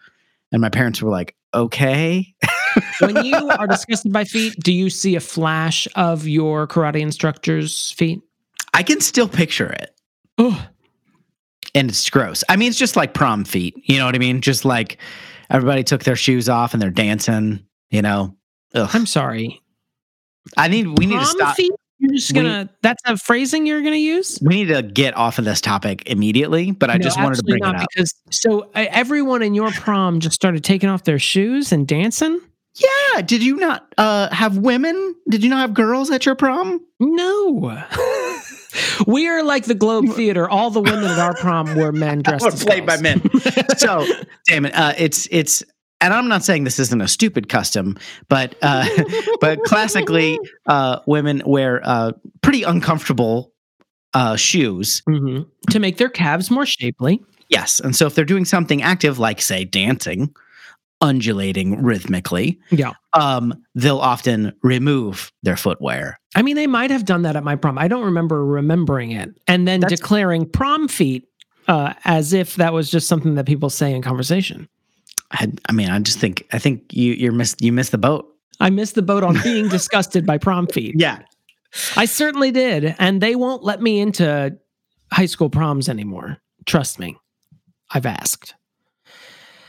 [0.53, 2.35] And my parents were like, okay.
[3.01, 7.93] when you are disgusted by feet, do you see a flash of your karate instructor's
[7.93, 8.21] feet?
[8.75, 9.91] I can still picture it.
[10.39, 10.67] Oh,
[11.75, 12.43] And it's gross.
[12.49, 13.75] I mean, it's just like prom feet.
[13.85, 14.41] You know what I mean?
[14.41, 14.99] Just like
[15.51, 18.37] everybody took their shoes off and they're dancing, you know.
[18.75, 18.89] Ugh.
[18.93, 19.61] I'm sorry.
[20.57, 21.57] I need we need to stop.
[21.57, 21.73] feet?
[22.11, 22.69] You're just gonna.
[22.83, 24.39] that's a phrasing you're gonna use.
[24.43, 27.41] We need to get off of this topic immediately, but I No, just wanted to
[27.41, 27.89] absolutely bring it up.
[27.95, 32.41] because so uh, everyone in your prom just started taking off their shoes and dancing.
[32.75, 35.15] Yeah, did you not uh, have women?
[35.29, 36.81] Did you not have girls at your prom?
[37.01, 37.83] No.
[39.07, 40.49] we are like the Globe Theater.
[40.49, 43.23] All the women at our prom were men dressed Or as played by men.
[43.77, 44.07] so,
[44.47, 45.65] damn it, uh, it's it's,
[46.01, 48.87] and I'm not saying this isn't a stupid custom, but uh,
[49.41, 53.53] but classically, uh, women wear uh, pretty uncomfortable
[54.15, 55.03] uh, shoes.
[55.09, 55.47] Mhm.
[55.71, 57.23] to make their calves more shapely.
[57.49, 60.33] Yes, and so if they're doing something active, like say dancing,
[61.01, 62.93] undulating rhythmically, Yeah.
[63.13, 66.19] um, they'll often remove their footwear.
[66.37, 67.79] I mean, they might have done that at my prom.
[67.79, 69.31] I don't remember remembering it.
[69.49, 71.27] And then That's- declaring prom feet
[71.69, 74.69] uh, as if that was just something that people say in conversation.
[75.33, 78.27] I, I mean, I just think I think you you're miss you missed the boat.
[78.59, 80.95] I missed the boat on being disgusted by prom feet.
[80.99, 81.23] Yeah,
[81.97, 82.95] I certainly did.
[82.99, 84.57] And they won't let me into
[85.13, 86.39] high school proms anymore.
[86.67, 87.17] Trust me.
[87.91, 88.55] I've asked.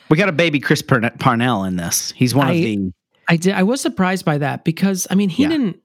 [0.10, 2.12] we got a baby Chris Parn- Parnell in this.
[2.16, 2.92] He's one of the
[3.28, 3.54] I did.
[3.54, 5.50] I was surprised by that because I mean he Yeah.
[5.50, 5.78] didn't.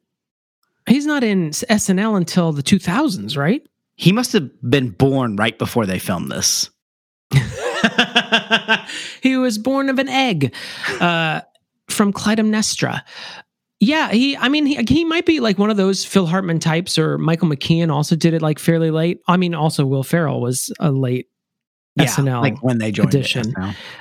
[0.89, 3.67] He's not in SNL until the 2000s, right?
[3.97, 6.71] He must have been born right before they filmed this.
[9.23, 10.55] he was born of an egg
[11.01, 11.41] uh,
[11.89, 13.03] from Clytemnestra.
[13.79, 14.37] Yeah, he.
[14.37, 17.49] I mean, he, he might be like one of those Phil Hartman types, or Michael
[17.49, 19.21] McKean also did it like fairly late.
[19.29, 21.29] I mean, also Will Ferrell was a late
[21.99, 23.55] SNL like when they joined edition.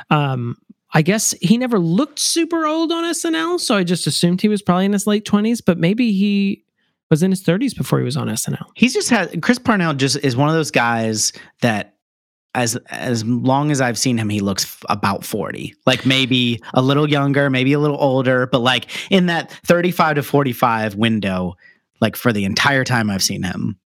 [0.10, 0.58] Um,
[0.94, 4.62] I guess he never looked super old on SNL, so I just assumed he was
[4.62, 5.60] probably in his late twenties.
[5.60, 6.64] But maybe he
[7.10, 8.66] was in his thirties before he was on SNL.
[8.76, 9.94] He's just had Chris Parnell.
[9.94, 11.95] Just is one of those guys that.
[12.56, 16.82] As as long as I've seen him, he looks f- about forty, like maybe a
[16.82, 21.56] little younger, maybe a little older, but like in that thirty-five to forty-five window,
[22.02, 23.78] like for the entire time I've seen him.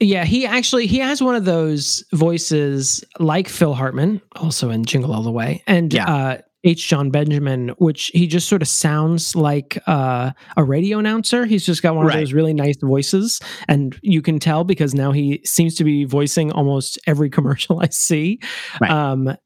[0.00, 5.12] Yeah, he actually he has one of those voices like Phil Hartman, also in Jingle
[5.12, 6.06] All the Way, and Yeah.
[6.08, 6.88] uh, H.
[6.88, 11.46] Jon Benjamin, which he just sort of sounds like uh, a radio announcer.
[11.46, 12.16] He's just got one Right.
[12.16, 16.04] of those really nice voices, and you can tell because now he seems to be
[16.04, 18.40] voicing almost every commercial I see.
[18.80, 18.90] Right.
[18.90, 19.36] Um,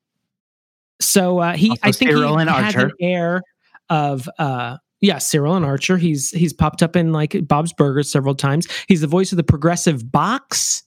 [1.01, 3.43] so uh, he, Also I think Cyril he and has an air
[3.91, 4.29] of.
[4.39, 5.97] Uh, yeah, Cyril and Archer.
[5.97, 8.69] He's he's popped up in like Bob's Burgers several times.
[8.87, 10.85] He's the voice of the Progressive Box,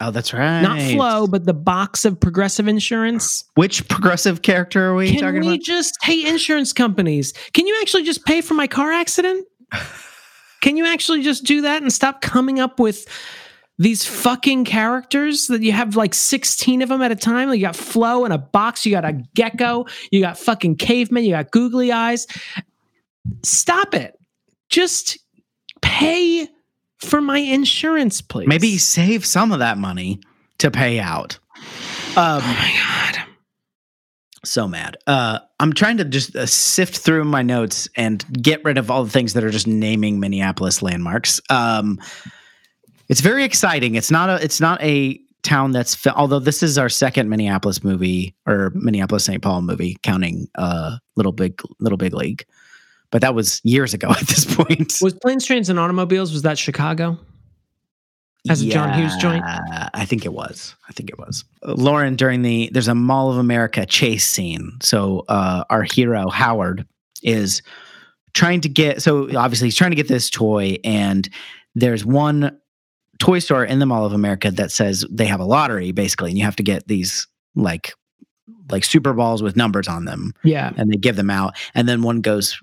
[0.00, 0.60] Oh, that's right.
[0.60, 3.44] not Flo, but the box of Progressive Insurance.
[3.54, 5.60] Which progressive character are we Can talking we about?
[5.60, 9.46] just, hey, insurance companies, can you actually just pay for my car accident?
[10.62, 13.06] Can you actually just do that and stop coming up with
[13.78, 17.52] these fucking characters that you have like 16 of them at a time?
[17.52, 21.30] You got Flo in a box, you got a gecko, you got fucking caveman, you
[21.30, 22.26] got googly eyes.
[23.42, 24.18] Stop it.
[24.70, 25.18] Just
[25.82, 26.48] pay
[27.04, 28.48] for my insurance, please.
[28.48, 30.20] Maybe save some of that money
[30.58, 31.38] to pay out.
[32.16, 32.72] Um, Oh my
[33.12, 33.22] God.
[34.44, 34.96] so mad.
[35.06, 39.04] Uh, I'm trying to just uh, sift through my notes and get rid of all
[39.04, 41.40] the things that are just naming Minneapolis landmarks.
[41.50, 41.98] Um,
[43.08, 43.94] it's very exciting.
[43.94, 44.42] It's not a.
[44.44, 45.94] It's not a town that's.
[45.94, 49.42] Fi- although this is our second Minneapolis movie or Minneapolis St.
[49.42, 52.44] Paul movie, counting uh, Little Big Little Big League,
[53.14, 54.94] but that was years ago at this point.
[55.00, 57.16] Was Planes, Trains, and Automobiles, was that Chicago?
[58.50, 59.44] As a John Hughes joint?
[59.46, 60.74] I think it was.
[60.88, 61.44] I think it was.
[61.64, 64.72] Uh, Lauren, during the there's a Mall of America chase scene.
[64.82, 66.84] So uh, our hero Howard
[67.22, 67.62] is
[68.34, 69.00] trying to get.
[69.00, 71.28] So obviously he's trying to get this toy, and
[71.76, 72.58] there's one
[73.20, 76.38] toy store in the Mall of America that says they have a lottery basically, and
[76.38, 77.92] you have to get these like
[78.72, 80.72] like Super Balls with numbers on them, Yeah.
[80.76, 82.58] and they give them out, and then one goes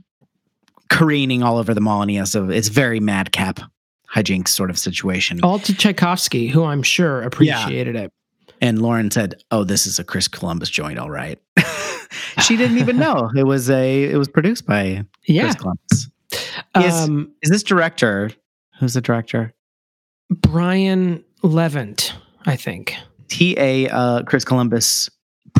[0.91, 2.51] careening all over the mall, and he has to.
[2.51, 3.59] It's very madcap
[4.13, 5.39] hijinks sort of situation.
[5.41, 8.11] All to Tchaikovsky, who I'm sure appreciated it.
[8.61, 11.39] And Lauren said, "Oh, this is a Chris Columbus joint, all right."
[12.43, 14.03] she didn't even know it was a.
[14.03, 15.43] It was produced by Yeah.
[15.43, 16.09] Chris Columbus.
[16.77, 18.29] Is- Um, Is this director?
[18.79, 19.53] Who's the director?
[20.29, 22.13] Brian Levant,
[22.45, 22.95] I think.
[23.27, 23.89] T.A.
[23.89, 25.09] uh, Chris Columbus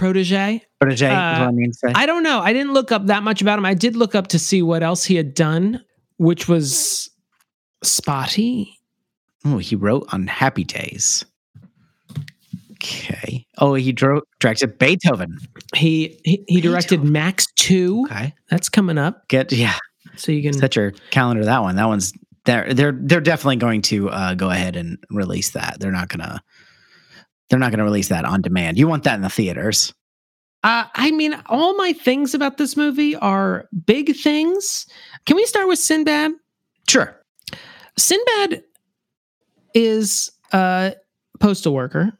[0.01, 0.65] Protege.
[0.79, 1.05] protege?
[1.05, 1.91] is Uh, what I mean to say.
[1.93, 2.39] I don't know.
[2.39, 3.65] I didn't look up that much about him.
[3.65, 5.79] I did look up to see what else he had done,
[6.17, 7.09] which was
[7.83, 8.79] spotty.
[9.45, 11.23] oh, he wrote on Happy Days.
[12.73, 13.45] Okay.
[13.59, 15.37] Oh, he drew, directed Beethoven.
[15.75, 18.05] He he, he directed Max Two.
[18.09, 18.33] Okay.
[18.49, 19.75] That's coming up, Get yeah.
[20.15, 20.53] so you can.
[20.53, 21.45] Set your calendar.
[21.45, 21.75] That one.
[21.75, 22.11] That one's
[22.45, 25.77] they're they're they're definitely going to uh, go ahead and release that.
[25.79, 26.41] They're not gonna
[27.51, 28.79] they're not gonna release that on demand.
[28.79, 29.93] You want that in the theaters.
[30.63, 34.85] Uh, I mean, all my things about this movie are big things.
[35.25, 36.31] Can we start with Sinbad?
[36.87, 37.15] Sure.
[37.97, 38.63] Sinbad
[39.73, 40.95] is a
[41.39, 42.13] postal worker.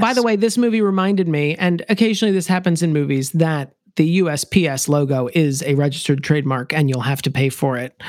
[0.00, 4.20] By the way, this movie reminded me, and occasionally this happens in movies, that the
[4.20, 8.00] USPS logo is a registered trademark and you'll have to pay for it.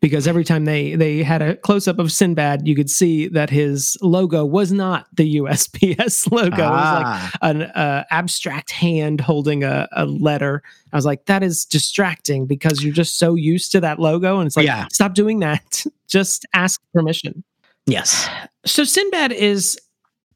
[0.00, 3.50] Because every time they they had a close up of Sinbad, you could see that
[3.50, 6.46] his logo was not the USPS logo.
[6.46, 10.62] It was like Ah, an uh, abstract hand holding a, a letter.
[10.92, 14.38] I was like, that is distracting because you're just so used to that logo.
[14.38, 14.86] And it's like, Yeah.
[14.92, 15.84] stop doing that.
[16.08, 17.44] just ask permission.
[17.86, 18.28] yes.
[18.66, 19.78] So Sinbad is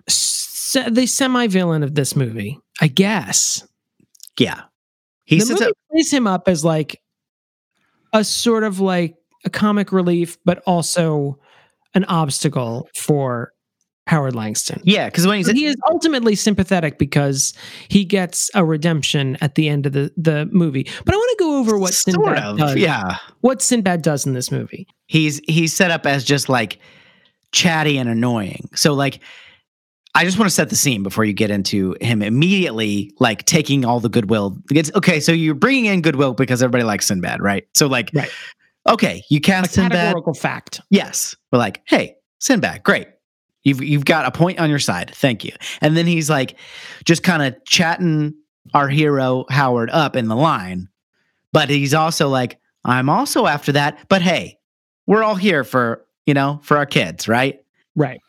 [0.09, 3.67] se- the semi villain of this movie, I guess.
[4.39, 4.63] Yeah.
[5.25, 5.77] He the movie up.
[5.91, 7.01] plays him up as like
[8.13, 11.39] a sort of like a comic relief, but also
[11.95, 13.53] an obstacle for
[14.07, 14.81] Howard Langston.
[14.85, 17.55] Yeah, because when he's he is ultimately sympathetic because
[17.89, 20.87] he gets a redemption at the end of the, the movie.
[21.05, 22.77] But I want to go over what sort Sinbad of does.
[22.77, 23.17] yeah.
[23.41, 24.87] What Sinbad does in this movie.
[25.07, 26.79] he's he's set up as just like
[27.53, 28.69] chatty and annoying.
[28.75, 29.21] So like
[30.17, 33.85] I just want to set the scene before you get into him immediately like taking
[33.85, 34.57] all the goodwill.
[34.71, 37.67] It's okay, so you're bringing in goodwill because everybody likes Sinbad, right?
[37.75, 38.31] So like Right.
[38.89, 39.93] okay, you A cast Sinbad.
[39.93, 40.81] categorical fact.
[40.91, 41.35] Yes.
[41.51, 43.09] We're like, "Hey, Sinbad, great.
[43.65, 45.11] You've you've got a point on your side.
[45.15, 46.57] Thank you." And then he's like
[47.05, 48.35] just kind of chatting
[48.73, 50.89] our hero Howard up in the line.
[51.53, 54.59] But he's also like, "I'm also after that, but hey,
[55.07, 57.59] we're all here for, you know, for our kids, right?"
[57.97, 58.21] Right.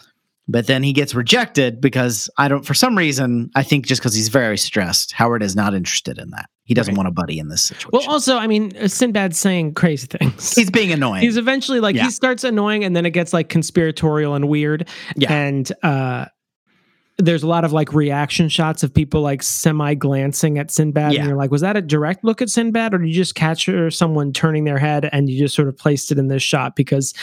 [0.47, 4.13] But then he gets rejected because I don't, for some reason, I think just because
[4.13, 5.11] he's very stressed.
[5.13, 6.49] Howard is not interested in that.
[6.65, 6.97] He doesn't Right.
[6.97, 7.89] want a buddy in this situation.
[7.91, 10.53] Well, also, I mean, Sinbad's saying crazy things.
[10.53, 11.23] he's being annoying.
[11.23, 12.03] He's eventually like Yeah.
[12.05, 14.87] he starts annoying, and then it gets like conspiratorial and weird.
[15.15, 15.33] Yeah.
[15.33, 16.25] And uh,
[17.17, 21.21] there's a lot of like reaction shots of people like semi glancing at Sinbad, Yeah.
[21.21, 23.89] and you're like, was that a direct look at Sinbad, or did you just capture
[23.89, 27.13] someone turning their head and you just sort of placed it in this shot because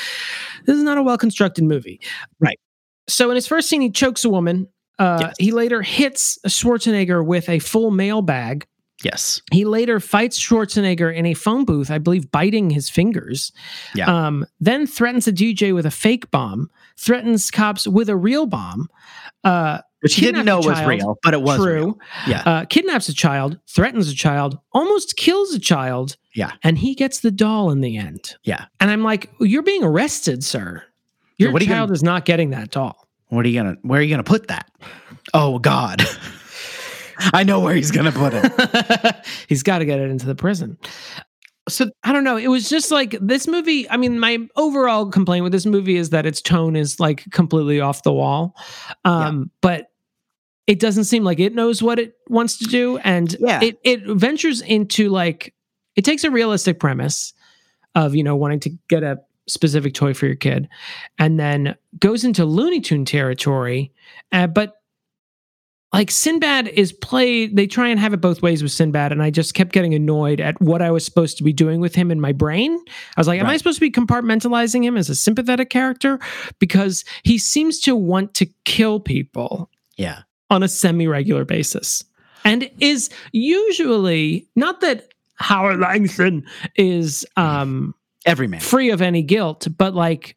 [0.66, 2.00] this is not a well constructed movie,
[2.40, 2.58] Right.
[3.08, 4.68] So in his first scene, he chokes a woman.
[4.98, 5.34] Uh, Yes.
[5.38, 8.66] He later hits Schwarzenegger with a full mail bag.
[9.02, 9.42] yes.
[9.50, 13.50] He later fights Schwarzenegger in a phone booth, I believe, biting his fingers.
[13.96, 14.06] Yeah.
[14.06, 18.88] Um, then threatens a DJ with a fake bomb, threatens cops with a real bomb.
[19.42, 21.74] Uh, Which he didn't know a was real, but it was true.
[21.74, 21.98] real.
[22.28, 22.42] Yeah.
[22.46, 26.16] Uh, kidnaps a child, threatens a child, almost kills a child.
[26.34, 26.52] Yeah.
[26.62, 28.36] And he gets the doll in the end.
[28.44, 28.66] Yeah.
[28.78, 30.84] And I'm like, you're being arrested, sir.
[31.42, 33.06] Your what child gonna- is not getting that doll.
[33.28, 33.76] What are you gonna?
[33.82, 34.70] Where are you gonna put that?
[35.34, 36.02] Oh God,
[37.32, 39.16] I know where he's gonna put it.
[39.48, 40.76] He's got to get it into the prison.
[41.68, 42.36] So I don't know.
[42.36, 43.88] It was just like this movie.
[43.88, 47.80] I mean, my overall complaint with this movie is that its tone is like completely
[47.80, 48.54] off the wall.
[49.04, 49.86] Um, But
[50.66, 53.60] it doesn't seem like it knows what it wants to do, and Yeah.
[53.62, 55.54] it it ventures into like
[55.96, 57.32] it takes a realistic premise
[57.94, 60.68] of you know wanting to get a specific toy for your kid,
[61.18, 63.92] and then goes into Looney Tune territory.
[64.30, 64.76] Uh, but
[65.92, 69.30] like Sinbad is played, they try and have it both ways with Sinbad, and I
[69.30, 72.20] just kept getting annoyed at what I was supposed to be doing with him in
[72.20, 72.78] my brain.
[73.16, 76.18] I was like, am I supposed to be compartmentalizing him as a sympathetic character?
[76.58, 82.02] Because he seems to want to kill people yeah, on a semi regular basis.
[82.44, 86.44] And is usually not that Howard Langston
[86.76, 87.94] is um
[88.26, 88.60] every man.
[88.60, 90.36] free of any guilt, but like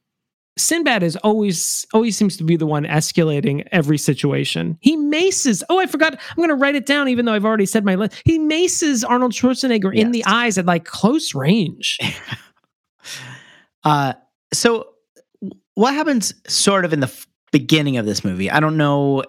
[0.57, 4.77] Sinbad is always always seems to be the one escalating every situation.
[4.79, 5.63] He maces.
[5.69, 6.13] Oh, I forgot.
[6.13, 8.21] I'm going to write it down, even though I've already said my list.
[8.23, 11.99] He maces Arnold Schwarzenegger in the eyes at like close range.
[13.83, 14.13] Uh,
[14.51, 14.87] so
[15.75, 18.49] what happens sort of in the f- beginning of this movie?
[18.49, 19.23] I don't know.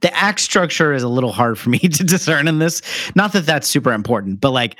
[0.00, 2.80] The act structure is a little hard for me to discern in this.
[3.14, 4.78] Not that that's super important, but like.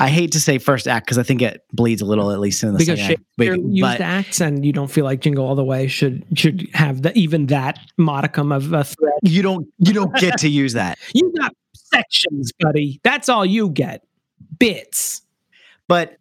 [0.00, 2.62] I hate to say first act because I think it bleeds a little, at least
[2.62, 3.20] in the because second act.
[3.38, 6.24] Shakespeare But- used but- acts, and you don't feel like Jingle All the Way should
[6.36, 9.14] should have the, even that modicum of a threat.
[9.22, 10.98] you don't you don't get to use that.
[11.14, 13.00] You got sections, buddy.
[13.02, 14.04] That's all you get.
[14.58, 15.22] Bits.
[15.88, 16.16] but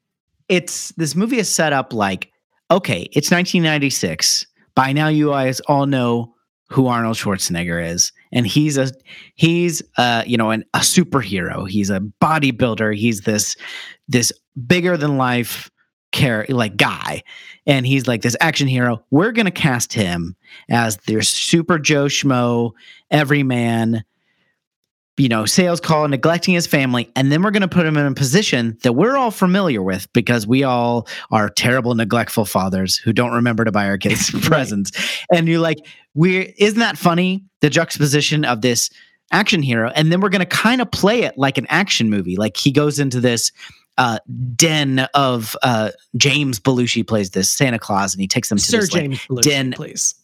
[0.49, 2.32] it's this movie is set up like
[2.72, 4.45] okay it's 1996
[4.76, 6.34] by now you guys all know
[6.70, 8.92] who arnold schwarzenegger is and he's a
[9.36, 11.70] he's uh you know an, a superhero.
[11.70, 12.96] He's a bodybuilder.
[12.96, 13.56] He's this
[14.08, 14.32] this
[14.68, 15.70] bigger than life
[16.12, 17.24] care like guy,
[17.66, 19.04] and he's like this action hero.
[19.12, 20.36] We're gonna cast him
[20.70, 22.72] as their super Joe Schmo
[23.12, 24.04] everyman
[25.18, 28.05] you know, sales call, neglecting his family, and then we're going to put him in
[28.05, 33.11] a position that we're all familiar with because we all are terrible, neglectful fathers who
[33.11, 34.91] don't remember to buy our kids presents.
[35.32, 35.80] And you're like,
[36.13, 37.43] we isn't that funny?
[37.61, 38.89] The juxtaposition of this
[39.32, 42.38] action hero, and then we're going to kind of play it like an action movie.
[42.38, 43.51] Like he goes into this
[43.97, 44.20] uh,
[44.55, 48.82] den of uh, James Belushi plays this Santa Claus, and he takes them to Sir
[48.82, 50.15] this like, James Belushi, den- please.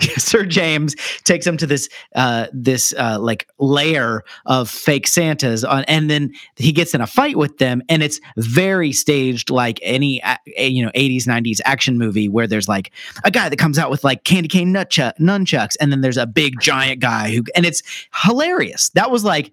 [0.16, 0.94] Sir James
[1.24, 6.32] takes him to this uh this uh like lair of fake Santas on and then
[6.56, 10.22] he gets in a fight with them and it's very staged like any
[10.56, 12.92] you know 80s 90s action movie where there's like
[13.24, 16.26] a guy that comes out with like candy cane nutchuck nunchucks and then there's a
[16.26, 17.82] big giant guy who and it's
[18.24, 18.90] hilarious.
[18.90, 19.52] That was like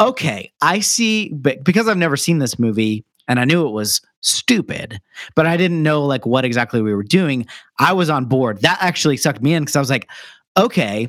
[0.00, 4.00] okay, I see but because I've never seen this movie and I knew it was
[4.20, 5.00] stupid,
[5.34, 7.46] but I didn't know like what exactly we were doing.
[7.78, 8.60] I was on board.
[8.62, 10.08] That actually sucked me in because I was like,
[10.56, 11.08] okay,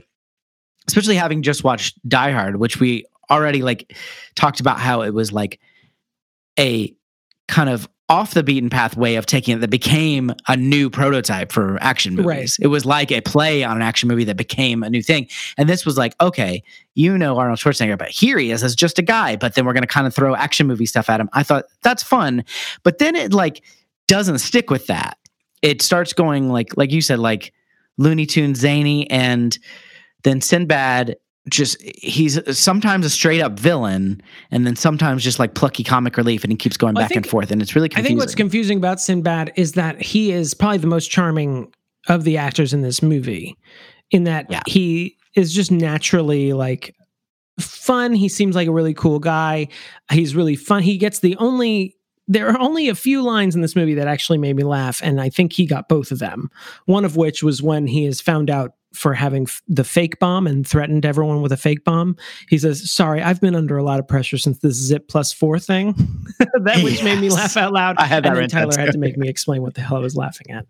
[0.88, 3.96] especially having just watched Die Hard, which we already like
[4.36, 5.60] talked about how it was like
[6.60, 6.96] a
[7.48, 11.52] kind of off the beaten path way of taking it that became a new prototype
[11.52, 12.28] for action movies.
[12.60, 12.66] Right.
[12.66, 15.28] It was like a play on an action movie that became a new thing.
[15.58, 19.00] And this was like, okay, you know Arnold Schwarzenegger, but here he is as just
[19.00, 21.30] a guy, but then we're going to kind of throw action movie stuff at him.
[21.34, 22.44] I thought that's fun.
[22.84, 23.64] But then it like
[24.08, 25.18] doesn't stick with that.
[25.64, 27.54] It starts going like, like you said, like
[27.98, 29.58] Looney Tunes zany and
[30.24, 31.16] then Sinbad
[31.50, 36.44] just he's sometimes a straight up villain and then sometimes just like plucky comic relief
[36.44, 38.06] and he keeps going Well, back and forth and it's really confusing.
[38.06, 41.72] I think what's confusing about Sinbad is that he is probably the most charming
[42.08, 43.56] of the actors in this movie,
[44.12, 44.62] in that Yeah.
[44.68, 46.96] he is just naturally like
[47.60, 48.14] fun.
[48.14, 49.68] He seems like a really cool guy.
[50.12, 50.82] He's really fun.
[50.84, 51.96] He gets the only.
[52.28, 55.22] There are only a few lines in this movie that actually made me laugh, and
[55.22, 56.50] I think he got both of them.
[56.86, 60.48] One of which was when he is found out for having f- the fake bomb
[60.48, 62.16] and threatened everyone with a fake bomb.
[62.50, 65.60] He says, "Sorry, I've been under a lot of pressure since this zip plus four
[65.60, 65.94] thing."
[66.40, 67.98] that which made me laugh out loud.
[67.98, 70.00] I had that and then Tyler had to make me explain what the hell I
[70.00, 70.66] was laughing at.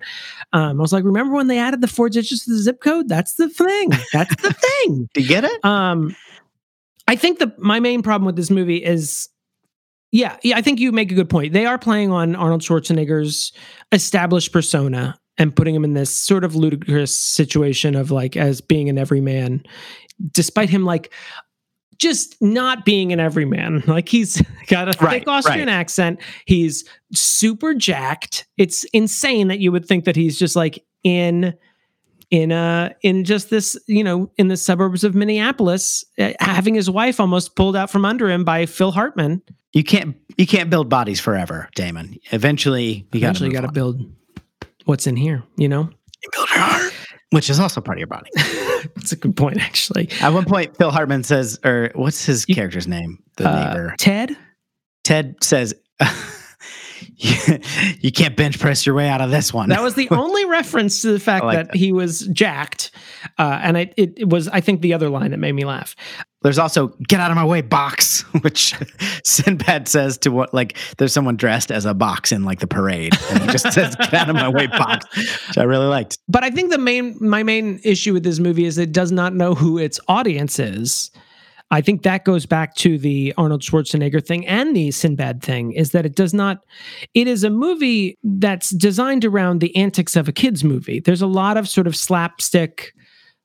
[0.53, 3.07] Um, I was like, "Remember when they added the four digits to the zip code?
[3.07, 3.91] That's the thing.
[4.11, 4.53] That's the
[4.85, 5.63] thing." Do you get it?
[5.63, 6.15] Um,
[7.07, 9.29] I think the my main problem with this movie is,
[10.15, 10.57] yeah, yeah.
[10.57, 11.51] I think you make a good point.
[11.51, 13.51] They are playing on Arnold Schwarzenegger's
[13.91, 18.87] established persona and putting him in this sort of ludicrous situation of like as being
[18.87, 19.61] an everyman,
[20.31, 21.11] despite him like
[21.97, 23.83] just not being an everyman.
[23.87, 25.73] Like he's got a thick Right, Austrian right.
[25.73, 26.21] accent.
[26.45, 28.47] He's super jacked.
[28.57, 31.53] It's insane that you would think that he's just like in
[32.31, 36.89] in uh in just this you know in the suburbs of Minneapolis uh, having his
[36.89, 39.41] wife almost pulled out from under him by Phil Hartman.
[39.73, 42.17] You can't you can't build bodies forever, Damon.
[42.31, 44.01] Eventually you got Eventually got to build
[44.85, 45.89] what's in here, you know?
[46.33, 46.93] build your heart,
[47.31, 48.29] which is also part of your body.
[48.95, 50.09] That's a good point actually.
[50.21, 53.19] At one point, Phil Hartman says, or what's his You- character's name?
[53.37, 53.95] The Uh, neighbor.
[53.99, 54.37] Ted?
[55.03, 55.75] Ted says,
[57.17, 61.01] "You can't bench press your way out of this one." That was the only reference
[61.01, 61.77] to the fact like that, that.
[61.77, 62.91] he was jacked.
[63.37, 65.95] Uh, and I, it, it was, I think, the other line that made me laugh.
[66.41, 68.75] There's also "Get out of my way, box," which
[69.23, 73.13] Sinbad says to what like there's someone dressed as a box in like the parade,
[73.31, 75.05] and he just says "Get out of my way, box,"
[75.47, 76.19] which I really liked.
[76.27, 79.33] But I think the main my main issue with this movie is it does not
[79.33, 81.09] know who its audience is.
[81.75, 85.91] I think that goes back to the Arnold Schwarzenegger thing and the Sinbad thing is
[85.91, 86.59] that it does not
[87.13, 91.01] it is a movie that's designed around the antics of a kids movie.
[91.01, 92.93] There's a lot of sort of slapstick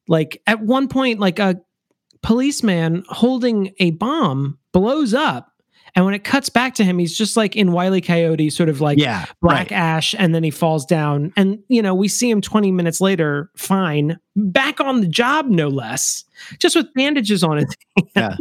[0.07, 1.57] like at one point like a
[2.23, 5.50] policeman holding a bomb blows up
[5.95, 8.01] and when it cuts back to him he's just like in Wile E.
[8.01, 9.73] Coyote sort of like yeah, black right.
[9.73, 13.51] ash and then he falls down and you know we see him 20 minutes later
[13.57, 16.25] fine back on the job no less
[16.59, 17.77] just with bandages on his
[18.17, 18.37] Yeah.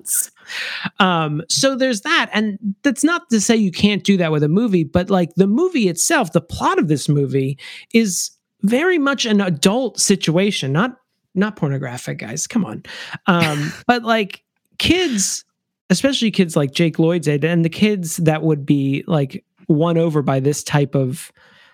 [0.99, 4.49] um so there's that and that's not to say you can't do that with a
[4.49, 7.57] movie but like the movie itself the plot of this movie
[7.93, 8.31] is
[8.61, 10.97] very much an adult situation not
[11.35, 12.83] not pornographic guys come on
[13.27, 14.43] um but like
[14.77, 15.45] kids
[15.89, 20.21] especially kids like Jake Lloyd's age and the kids that would be like won over
[20.21, 21.31] by this type of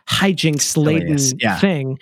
[0.07, 1.59] hijinks laden yeah.
[1.59, 1.97] thing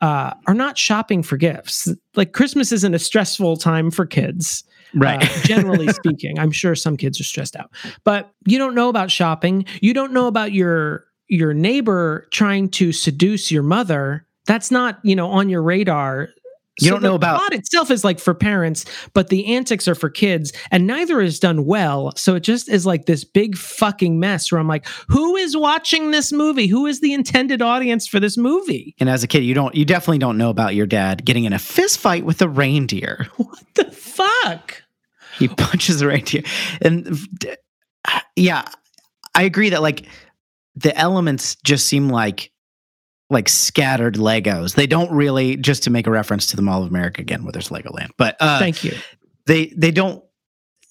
[0.00, 1.88] uh, are not shopping for gifts.
[2.14, 4.64] Like Christmas isn't a stressful time for kids,
[4.94, 5.22] Right.
[5.22, 6.38] uh, generally speaking.
[6.38, 7.70] I'm sure some kids are stressed out,
[8.04, 9.64] but you don't know about shopping.
[9.80, 14.24] You don't know about your your neighbor trying to seduce your mother.
[14.46, 16.28] That's not you know on your radar
[16.80, 19.88] You So don't know the about plot itself is like for parents, but the antics
[19.88, 22.12] are for kids, and neither is done well.
[22.16, 26.10] So it just is like this big fucking mess where I'm like, who is watching
[26.10, 26.66] this movie?
[26.66, 28.94] Who is the intended audience for this movie?
[29.00, 31.52] and as a kid, you don't you definitely don't know about your dad getting in
[31.52, 33.26] a fist fight with a reindeer.
[33.36, 34.82] What the fuck?
[35.38, 36.42] He punches a reindeer.
[36.82, 37.16] And
[38.04, 38.68] uh, yeah,
[39.34, 40.06] I agree that like
[40.74, 42.50] the elements just seem like
[43.30, 44.74] like scattered Legos.
[44.74, 47.52] They don't really just to make a reference to the Mall of America again where
[47.52, 48.08] there's Legoland.
[48.16, 48.92] But uh Thank you.
[49.46, 50.22] they they don't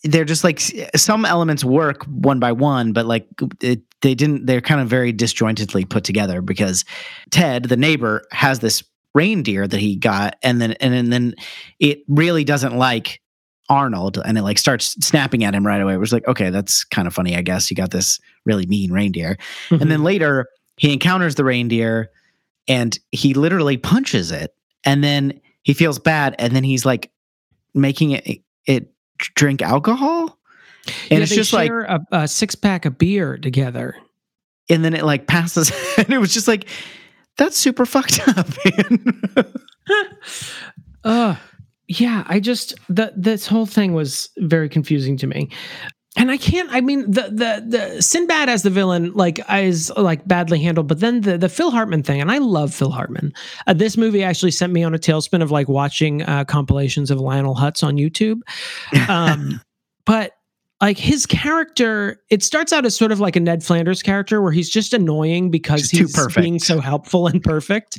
[0.03, 0.59] they're just like
[0.95, 3.27] some elements work one by one but like
[3.61, 6.85] it, they didn't they're kind of very disjointedly put together because
[7.31, 8.83] ted the neighbor has this
[9.15, 11.33] reindeer that he got and then and then, then
[11.79, 13.19] it really doesn't like
[13.69, 16.83] arnold and it like starts snapping at him right away it was like okay that's
[16.85, 19.35] kind of funny i guess you got this really mean reindeer
[19.71, 19.89] and Mm-hmm.
[19.89, 22.11] then later he encounters the reindeer
[22.67, 24.53] and he literally punches it
[24.83, 27.11] and then he feels bad and then he's like
[27.73, 28.91] making it it
[29.35, 30.37] drink alcohol
[31.09, 33.95] and Yeah, it's just like a, a six pack of beer together.
[34.69, 36.67] and then it like passes and it was just like
[37.37, 39.23] that's super fucked up man.
[41.03, 41.35] uh
[41.87, 45.49] yeah i just the this whole thing was very confusing to me
[46.17, 50.27] and i can't i mean the the the sinbad as the villain like is like
[50.27, 53.31] badly handled but then the the phil hartman thing and i love phil hartman
[53.67, 57.19] uh, this movie actually sent me on a tailspin of like watching uh, compilations of
[57.21, 58.39] lionel hutz on youtube
[59.09, 59.61] um
[60.05, 60.33] but
[60.79, 64.51] like his character it starts out as sort of like a ned flanders character where
[64.51, 66.39] he's just annoying because Just he's perfect.
[66.39, 67.97] being so helpful and perfect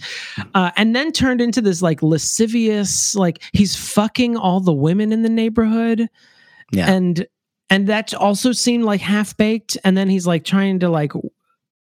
[0.54, 5.22] uh, and then turned into this like lascivious like he's fucking all the women in
[5.22, 6.08] the neighborhood
[6.70, 6.88] Yeah.
[6.90, 7.26] and
[7.70, 11.12] and that also seemed like half baked and then he's like trying to like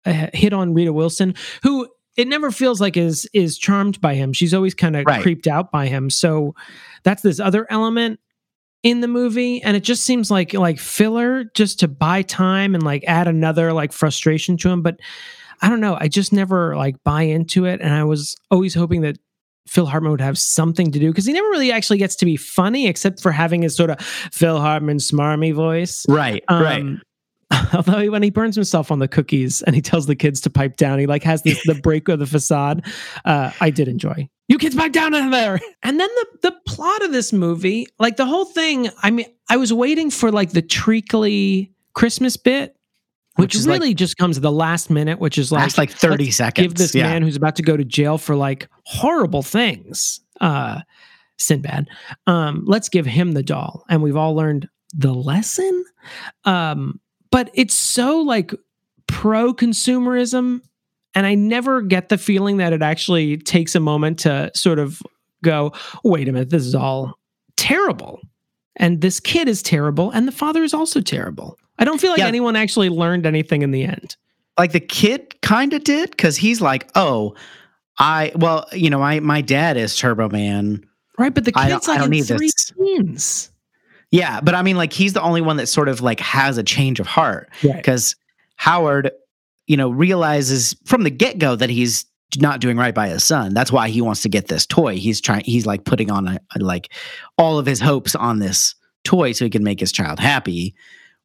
[0.04, 4.32] uh, hit on rita wilson who it never feels like is is charmed by him.
[4.32, 5.20] She's always kind of Right.
[5.22, 6.08] creeped out by him.
[6.08, 6.54] So
[7.02, 8.20] that's this other element
[8.82, 12.82] in the movie and it just seems like like filler just to buy time and
[12.82, 14.80] like add another like frustration to him.
[14.82, 14.98] But
[15.62, 19.00] i don't know i just never like buy into it and i was always hoping
[19.00, 19.16] that
[19.66, 22.36] phil hartman would have something to do because he never really actually gets to be
[22.36, 27.02] funny except for having his sort of phil hartman smarmy voice right right um,
[27.72, 30.50] Although he- when he burns himself on the cookies and he tells the kids to
[30.50, 32.84] pipe down, he like has this the break of the facade.
[33.24, 34.28] Uh, I did enjoy.
[34.48, 35.60] You kids pipe down in there.
[35.84, 38.90] And then the the plot of this movie, like the whole thing.
[39.00, 42.75] I mean, I was waiting for like the treacly Christmas bit,
[43.36, 45.78] which, Which is, like- really just comes at the last minute, which is like last
[45.78, 46.66] like 30 let's seconds.
[46.66, 47.04] give this yeah.
[47.04, 50.80] man who's about to go to jail for like horrible things uh
[51.38, 51.86] sinbad
[52.26, 53.84] um let's give him the doll.
[53.88, 55.84] And we've all learned the lesson.
[56.44, 58.52] Um but it's so like
[59.06, 60.60] pro consumerism
[61.14, 65.00] and i never get the feeling that it actually takes a moment to sort of
[65.44, 65.72] go
[66.02, 67.18] wait a minute this is all
[67.56, 68.20] terrible.
[68.78, 72.18] And this kid is terrible and the father is also terrible i don't feel like
[72.18, 72.26] Yeah.
[72.26, 74.16] anyone actually learned anything in the end
[74.58, 77.34] like the kid kind of did because he's like oh
[77.98, 80.84] i well you know my my dad is turbo man
[81.18, 82.52] Right, but the I kid's I like in three this.
[82.76, 83.50] scenes.
[84.10, 86.62] yeah but i mean like he's the only one that sort of like has a
[86.62, 87.76] change of heart Right.
[87.76, 88.14] because
[88.56, 89.10] howard
[89.66, 92.04] you know realizes from the get-go that he's
[92.38, 95.20] not doing right by his son that's why he wants to get this toy he's
[95.20, 96.92] trying he's like putting on a, like
[97.38, 98.74] all of his hopes on this
[99.04, 100.74] toy so he can make his child happy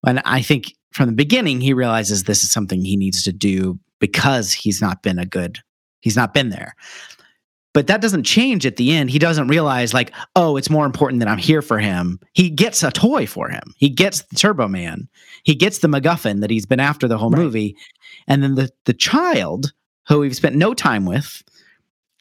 [0.06, 3.80] and i think from the beginning he realizes this is something he needs to do
[3.99, 5.60] because he's not been a good
[6.02, 6.76] he's not been there.
[7.74, 9.10] But that doesn't change at the end.
[9.10, 12.20] He doesn't realize like oh it's more important that i'm here for him.
[12.34, 13.74] He gets a toy for him.
[13.78, 15.08] He gets the turbo man.
[15.43, 17.39] He gets the MacGuffin that he's been after the whole Right.
[17.43, 17.78] movie,
[18.28, 19.72] and then the the child
[20.10, 21.43] who we've spent no time with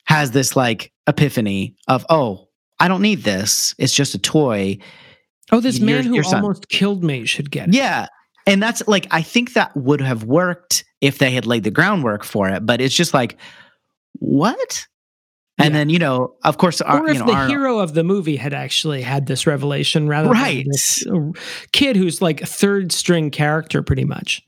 [0.05, 2.47] has this like epiphany of oh
[2.79, 3.75] I don't need this.
[3.79, 4.79] It's just a toy
[5.53, 7.75] Oh, this Your- man who your almost killed me should get it.
[7.75, 8.07] yeah
[8.47, 12.25] and that's like I think that would have worked if they had laid the groundwork
[12.25, 13.37] for it but it's just like
[14.19, 14.87] what
[15.59, 15.79] and Yeah.
[15.79, 18.05] then you know of course our, Or you if know, the our- hero of the
[18.05, 20.65] movie had actually had this revelation rather Right.
[20.65, 21.33] than this uh,
[21.73, 24.43] kid who's like a third string character pretty much.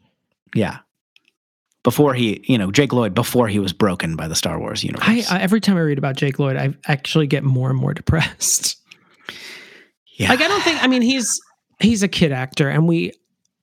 [0.55, 0.79] yeah
[1.85, 5.05] before he you know Jake Lloyd before he was broken by the Star Wars universe
[5.31, 7.93] I, I every time I read about Jake Lloyd, I actually get more and more
[7.93, 8.77] depressed.
[10.13, 11.41] yeah Like I don't think I mean he's
[11.81, 13.13] he's a kid actor and we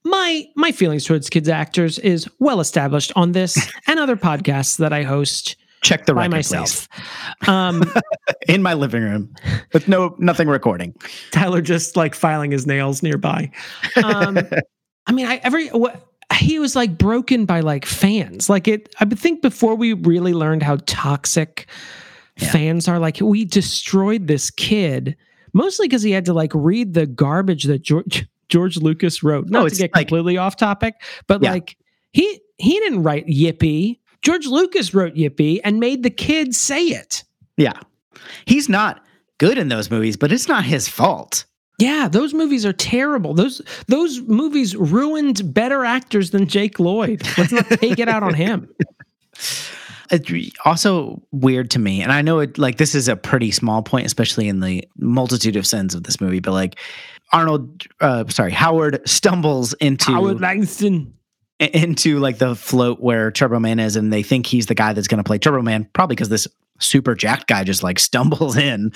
[0.03, 4.93] my my feelings towards kids actors is well established on this and other podcasts that
[4.93, 6.87] I host check the by record, myself.
[7.47, 7.83] Um
[8.47, 9.33] in my living room
[9.73, 10.93] with no nothing recording.
[11.31, 13.51] Tyler just like filing his nails nearby.
[14.03, 14.37] Um,
[15.07, 18.49] I mean, I every what he was like broken by like fans.
[18.49, 21.67] Like it, I think before we really learned how toxic
[22.37, 22.51] Yeah.
[22.51, 25.15] fans are like, we destroyed this kid,
[25.53, 29.47] mostly because he had to like read the garbage that George George Lucas wrote.
[29.47, 30.95] No, it's to get like- completely off topic,
[31.27, 31.51] but Yeah.
[31.51, 31.77] like
[32.11, 33.99] he he didn't write Yippee.
[34.21, 37.23] George Lucas wrote Yippee and made the kid say it.
[37.57, 37.73] Yeah.
[38.45, 39.03] He's not
[39.37, 41.45] good in those movies, but it's not his fault.
[41.77, 43.33] Yeah, those movies are terrible.
[43.33, 47.21] Those those movies ruined better actors than Jake Lloyd.
[47.37, 48.67] Let's not take it out on him.
[50.11, 53.81] It's also weird to me, and I know it like this is a pretty small
[53.83, 56.79] point, especially in the multitude of sins of this movie, but like
[57.31, 61.13] Arnold, uh, sorry, Howard stumbles into Howard Langston.
[61.59, 65.07] into like the float where Turbo Man is, and they think he's the guy that's
[65.07, 66.47] going to play Turbo Man, probably because this
[66.79, 68.91] super jacked guy just like stumbles in.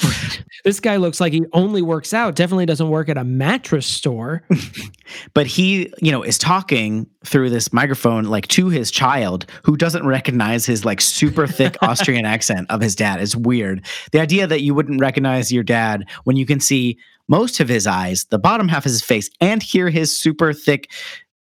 [0.64, 2.36] This guy looks like he only works out.
[2.36, 4.44] Definitely doesn't work at a mattress store.
[5.34, 10.06] but he you know is talking through this microphone like to his child who doesn't
[10.06, 14.62] recognize his like super thick austrian accent of his dad is weird the idea that
[14.62, 16.98] you wouldn't recognize your dad when you can see
[17.30, 20.90] most of his eyes the bottom half of his face and hear his super thick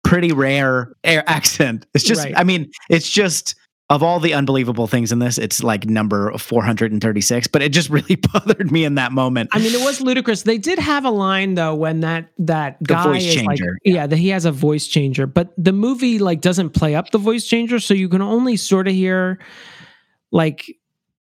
[0.04, 2.34] pretty rare air accent it's just Right.
[2.36, 3.56] i mean it's just
[3.92, 8.16] of all the unbelievable things in this it's like number 436 but it just really
[8.16, 10.42] bothered me in that moment I mean, it was ludicrous.
[10.44, 14.08] They did have a line though when that that guy voice is like, changer, yeah,
[14.08, 17.46] that he has a voice changer, but the movie like doesn't play up the voice
[17.46, 19.38] changer, so you can only sort of hear
[20.32, 20.66] like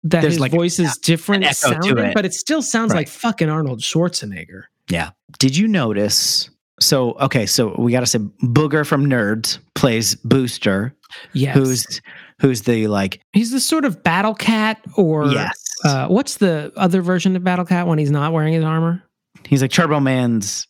[0.04, 2.14] that There's his like voice is different sounding, it.
[2.14, 3.00] but it still sounds Right.
[3.00, 4.62] like fucking Arnold Schwarzenegger.
[4.88, 5.10] Yeah.
[5.38, 6.50] Did you notice?
[6.80, 10.94] So, okay, so we got to say Booger from Nerds plays Booster,
[11.32, 12.00] Yes, who's
[12.42, 15.64] who's the like he's the sort of battle cat, or yes.
[15.84, 19.02] uh, what's the other version of battle cat when he's not wearing his armor?
[19.46, 20.66] He's like Turbo Man's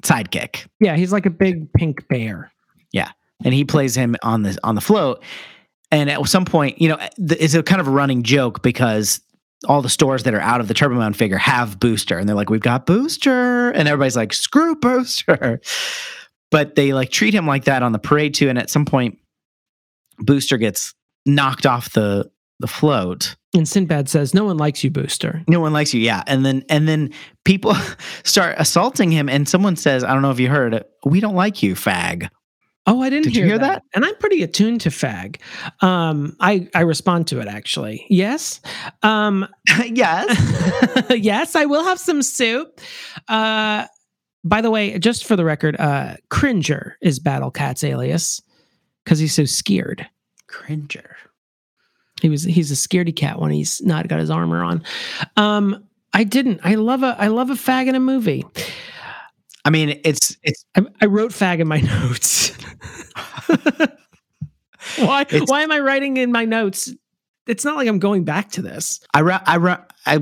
[0.00, 0.66] sidekick.
[0.80, 2.52] Yeah, he's like a big pink bear.
[2.92, 3.10] Yeah,
[3.44, 5.22] and he plays him on the on the float.
[5.90, 9.20] And at some point, you know, it's a kind of a running joke because
[9.66, 12.36] all the stores that are out of the Turbo Man figure have Booster, and they're
[12.36, 15.60] like, "We've got Booster," and everybody's like, "Screw Booster,"
[16.50, 18.48] but they like treat him like that on the parade too.
[18.48, 19.18] And at some point,
[20.18, 20.94] Booster gets
[21.26, 23.36] knocked off the the float.
[23.54, 26.22] And Sinbad says, "No one likes you, Booster." No one likes you, yeah.
[26.26, 27.12] And then and then
[27.44, 27.74] people
[28.24, 31.62] start assaulting him, and someone says, "I don't know if you heard, we don't like
[31.62, 32.28] you, fag."
[32.86, 33.82] Oh, I didn't Did you hear, hear that.
[33.94, 35.36] And I'm pretty attuned to fag.
[35.82, 38.06] Um, I I respond to it actually.
[38.08, 38.60] Yes.
[39.02, 39.46] Um,
[39.84, 41.04] yes.
[41.10, 42.80] yes, I will have some soup.
[43.28, 43.86] Uh,
[44.42, 48.40] by the way, just for the record, uh, Cringer is Battle Cat's alias
[49.08, 50.06] because he's so scared.
[50.48, 51.16] Cringer.
[52.20, 54.84] He was he's a scaredy cat when he's not got his armor on.
[55.38, 56.60] Um, I didn't.
[56.62, 58.44] I love a I love a fag in a movie.
[59.64, 62.50] I mean, it's it's I, I wrote fag in my notes.
[64.98, 65.24] why?
[65.46, 66.92] Why am I writing in my notes?
[67.48, 69.00] It's not like I'm going back to this.
[69.14, 70.20] I ra- I ra- I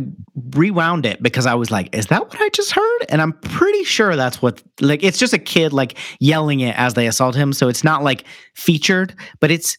[0.55, 3.85] rewound it because I was like, "Is that what I just heard?" And I'm pretty
[3.85, 4.63] sure that's what.
[4.81, 8.03] Like, it's just a kid like yelling it as they assault him, so it's not
[8.03, 8.25] like
[8.55, 9.77] featured, but it's.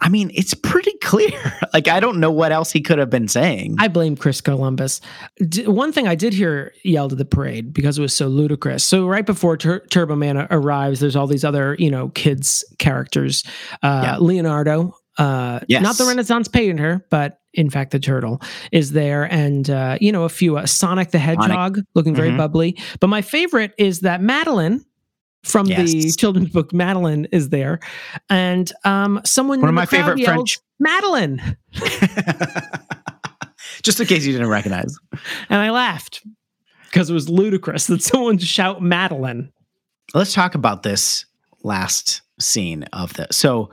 [0.00, 1.58] I mean, it's pretty clear.
[1.74, 3.74] like, I don't know what else he could have been saying.
[3.80, 5.00] I blame Chris Columbus.
[5.48, 8.84] D- one thing I did hear yelled at the parade because it was so ludicrous.
[8.84, 13.42] So right before Tur- Turbo Man arrives, there's all these other you know kids characters.
[13.82, 14.16] Uh, Yeah.
[14.18, 15.82] Leonardo, uh, Yes.
[15.82, 18.40] not the Renaissance painter, but in fact the turtle
[18.72, 22.36] is there, and uh, you know a few uh, Sonic the Hedgehog looking very Mhm.
[22.38, 22.78] bubbly.
[23.00, 24.84] But my favorite is that Madeline.
[25.44, 27.78] From the children's book, Madeline is there,
[28.28, 31.56] and um, someone One of in the my crowd favorite yelled, French- Madeline,
[33.82, 34.96] just in case you didn't recognize.
[35.48, 36.22] and I laughed
[36.90, 39.52] because it was ludicrous that someone shout Madeline.
[40.14, 41.24] Let's talk about this
[41.62, 43.28] last scene of the.
[43.30, 43.70] So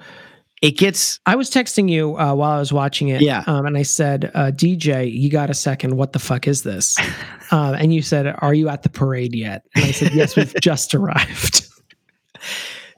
[0.61, 3.43] it gets I was texting you uh, while I was watching it, Yeah.
[3.47, 5.97] um, and I said, uh, "DJ, you got a second?
[5.97, 6.97] What the fuck is this?"
[7.51, 10.53] um, and you said, "Are you at the parade yet?" And I said, "Yes, we've
[10.61, 11.67] just arrived."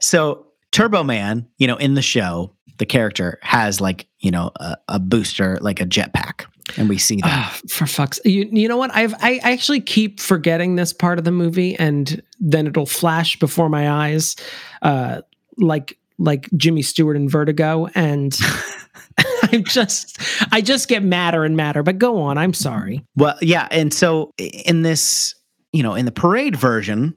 [0.00, 4.76] So Turbo Man, you know, in the show, the character has like, you know, a,
[4.88, 6.44] a booster, like a jetpack.
[6.76, 7.24] And we see that.
[7.24, 8.94] Ah, for fuck's, you you know what?
[8.94, 13.70] I've I actually keep forgetting this part of the movie, and then it'll flash before
[13.70, 14.36] my eyes,
[14.82, 15.22] uh,
[15.56, 18.36] like like Jimmy Stewart in Vertigo, and
[19.18, 20.20] I just
[20.52, 21.82] I just get madder and madder.
[21.82, 23.04] But go on, I'm sorry.
[23.16, 23.68] well, yeah.
[23.70, 25.34] And so in this,
[25.72, 27.14] you know, in the parade version,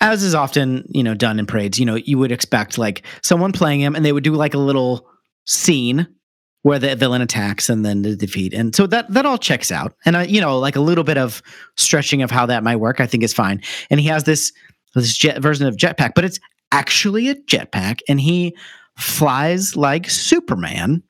[0.00, 3.52] as is often, you know, done in parades, you know, you would expect like someone
[3.52, 5.08] playing him and they would do like a little
[5.44, 6.06] scene
[6.62, 8.52] where the villain attacks and then the defeat.
[8.52, 9.94] And so that that all checks out.
[10.04, 11.42] And I, you know, like a little bit of
[11.76, 13.62] stretching of how that might work, I think is fine.
[13.90, 14.52] And he has this
[14.94, 16.40] this jet version of jetpack, but it's
[16.72, 18.56] actually a jetpack and he
[18.96, 21.02] flies like Superman.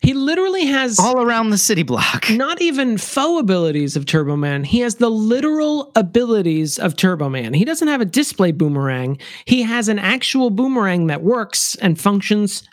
[0.00, 2.28] He literally has all around the city block.
[2.30, 4.64] not even faux abilities of Turbo Man.
[4.64, 7.54] He has the literal abilities of Turbo Man.
[7.54, 9.18] He doesn't have a display boomerang.
[9.44, 12.68] He has an actual boomerang that works and functions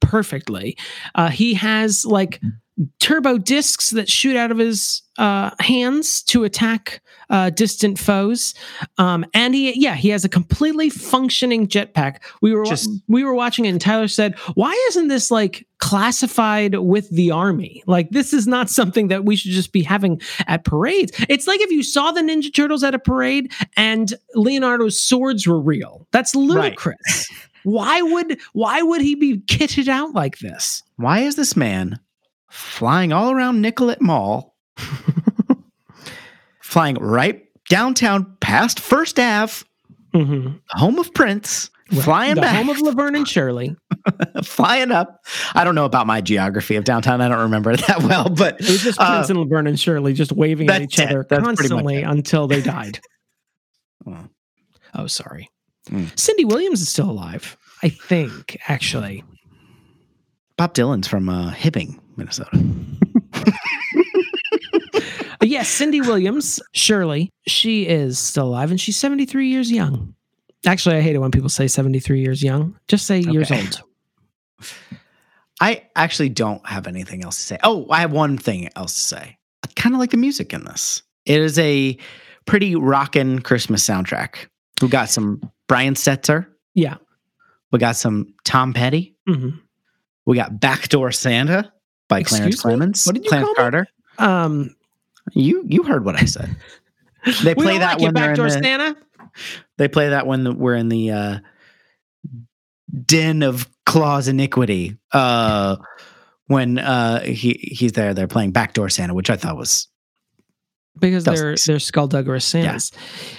[0.00, 0.76] perfectly.
[1.14, 2.40] Uh, he has like
[3.00, 7.00] turbo discs that shoot out of his uh, hands to attack
[7.30, 8.54] uh, distant foes.
[8.98, 12.18] Um, and he, yeah, he has a completely functioning jetpack.
[12.40, 16.76] We were Just- we were watching it, and Tyler said, "Why isn't this like classified
[16.76, 17.82] with the army?
[17.86, 21.12] Like this is not something that we should just be having at parades.
[21.28, 25.60] It's like if you saw the Ninja Turtles at a parade and Leonardo's swords were
[25.60, 26.06] real.
[26.12, 27.28] That's ludicrous."
[27.64, 30.82] Why would why would he be kitted out like this?
[30.96, 31.98] Why is this man
[32.48, 34.54] flying all around Nicollet Mall,
[36.62, 39.64] flying right downtown past First Ave,
[40.14, 40.56] Mm-hmm.
[40.70, 41.70] home of Prince,
[42.02, 43.76] flying the back, home of Laverne and Shirley.
[44.42, 45.22] flying up?
[45.54, 47.20] I don't know about my geography of downtown.
[47.20, 49.78] I don't remember it that well, but It was just uh, Prince and Laverne and
[49.78, 51.08] Shirley just waving at each it.
[51.10, 53.00] other That's constantly until they died.
[54.06, 54.24] Oh.
[54.94, 55.50] oh, sorry.
[55.90, 56.18] Mm.
[56.18, 59.24] Cindy Williams is still alive, I think, actually.
[60.56, 62.50] Bob Dylan's from uh, Hibbing, Minnesota.
[65.40, 70.14] Yes, Cindy Williams, Shirley, she is still alive and she's 73 years young.
[70.66, 72.76] Actually, I hate it when people say 73 years young.
[72.88, 73.82] Just say years old.
[75.60, 77.58] I actually don't have anything else to say.
[77.62, 79.38] Oh, I have one thing else to say.
[79.64, 81.02] I kind of like the music in this.
[81.24, 81.96] It is a
[82.44, 84.48] pretty rockin' Christmas soundtrack.
[84.82, 86.46] We got some Brian Setzer.
[86.74, 86.96] Yeah.
[87.70, 89.14] We got some Tom Petty.
[89.26, 89.50] hmm
[90.26, 91.72] We got Backdoor Santa
[92.08, 92.60] by Excuse Clarence me?
[92.70, 93.06] Clemens.
[93.06, 93.54] What did you Clarence call?
[93.54, 93.86] Carter.
[94.18, 94.74] Um,
[95.34, 96.56] You you heard what I said.
[97.42, 98.96] They play that like you, when they're in the, Santa.
[99.76, 101.38] They play that when we're in the uh,
[103.04, 104.96] den of claws iniquity.
[105.12, 105.76] Uh,
[106.46, 109.88] when uh, he he's there, they're playing Backdoor Santa, which I thought was
[110.98, 111.66] Because they're nice.
[111.66, 112.92] they're skullduggerous Santas.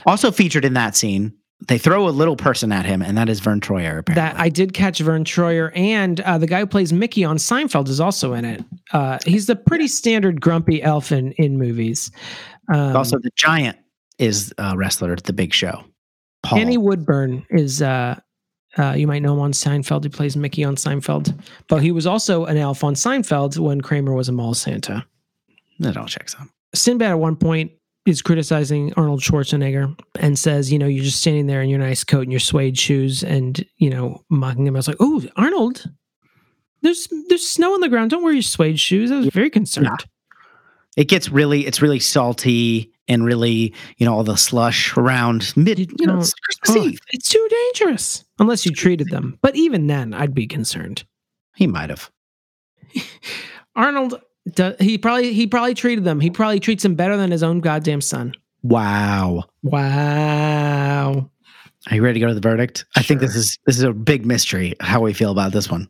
[0.06, 1.34] also featured in that scene.
[1.68, 4.00] They throw a little person at him, and that is Vern Troyer.
[4.00, 7.38] Apparently, That I did catch Vern Troyer, and uh, the guy who plays Mickey on
[7.38, 8.64] Seinfeld is also in it.
[8.94, 12.12] Uh, he's the pretty standard grumpy elf in, in movies.
[12.74, 13.78] Um, also the giant
[14.20, 15.84] is a wrestler at the Big Show.
[16.44, 16.60] Paul.
[16.60, 17.82] Kenny Woodburn is.
[17.82, 18.20] Uh,
[18.78, 20.04] uh, you might know him on Seinfeld.
[20.04, 21.38] He plays Mickey on Seinfeld,
[21.68, 25.06] but he was also an elf on Seinfeld when Kramer was a mall Santa.
[25.80, 26.48] that all checks out.
[26.76, 27.72] Sinbad at one point
[28.10, 32.04] is criticizing Arnold Schwarzenegger and says, you know, you're just standing there in your nice
[32.04, 34.76] coat and your suede shoes and, you know, mocking him.
[34.76, 35.86] I was like, oh, Arnold,
[36.82, 38.12] there's there's snow on the ground.
[38.12, 39.12] Don't wear your suede shoes.
[39.12, 40.06] I was very concerned.
[40.98, 45.80] It gets really, it's really salty and really, you know, all the slush around mid.
[45.80, 47.00] You You know, Christmas Oh, Eve.
[47.12, 49.38] it's too dangerous unless you treated them.
[49.42, 51.06] But even then, I'd be concerned.
[51.56, 52.10] He might have.
[53.76, 54.20] Arnold,
[54.56, 56.20] do- he probably he probably treated them.
[56.20, 58.34] He probably treats them better than his own goddamn son.
[58.64, 59.46] Wow.
[59.64, 61.30] Wow.
[61.90, 62.86] Are you ready to go to the verdict?
[62.96, 65.88] I think this is this is a big mystery how we feel about this one.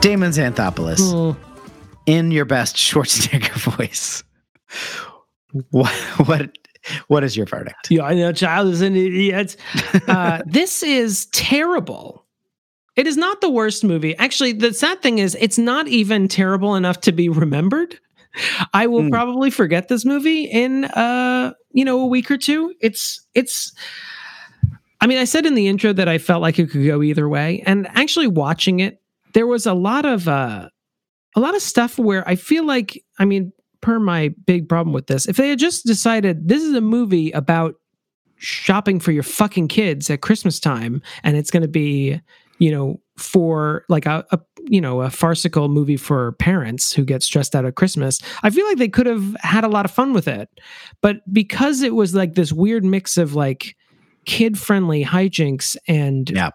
[0.00, 1.36] Damon Xanthopoulos, Mm.
[2.06, 4.22] In your best Schwarzenegger voice.
[5.70, 5.92] What
[6.26, 6.50] what
[7.08, 7.90] what is your verdict?
[7.90, 9.56] Yeah, I know, child is an idiot.
[10.08, 12.24] Uh, this is terrible.
[12.96, 14.16] It is not the worst movie.
[14.18, 17.98] Actually, the sad thing is, it's not even terrible enough to be remembered.
[18.72, 19.10] I will Hmm.
[19.10, 22.74] probably forget this movie in, uh, you know, a week or two.
[22.80, 23.72] It's it's.
[25.00, 27.28] I mean, I said in the intro that I felt like it could go either
[27.28, 29.00] way, and actually watching it,
[29.34, 30.68] there was a lot of uh,
[31.34, 35.06] a lot of stuff where I feel like, I mean, per my big problem with
[35.06, 37.74] this, if they had just decided this is a movie about
[38.36, 42.20] shopping for your fucking kids at Christmas time, and it's going to be,
[42.58, 47.22] you know, for like a, a you know a farcical movie for parents who get
[47.22, 48.20] stressed out at Christmas.
[48.42, 50.48] I feel like they could have had a lot of fun with it,
[51.00, 53.76] but because it was like this weird mix of like
[54.24, 56.50] kid friendly hijinks and Yeah.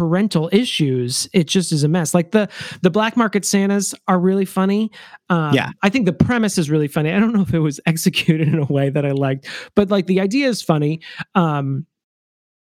[0.00, 2.14] Parental issues it just is a mess.
[2.14, 2.48] Like the
[2.80, 4.90] the black market santas are really funny.
[5.28, 5.72] Um, Yeah.
[5.82, 7.12] i think the premise is really funny.
[7.12, 10.06] I don't know if it was executed in a way that i liked but like
[10.06, 11.00] the idea is funny.
[11.34, 11.84] Um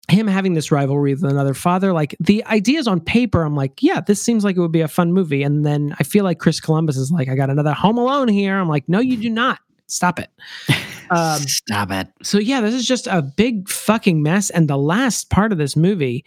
[0.10, 4.02] him having this rivalry with another father like the ideas on paper i'm like yeah
[4.02, 5.44] this seems like it would be a fun movie.
[5.44, 8.60] And then i feel like chris columbus is like i got another home alone here.
[8.60, 9.60] I'm like no you do not.
[9.88, 10.30] Stop it.
[11.12, 12.08] Um Stop it.
[12.22, 14.52] so yeah, this is just a big fucking mess.
[14.52, 16.24] And the last part of this movie,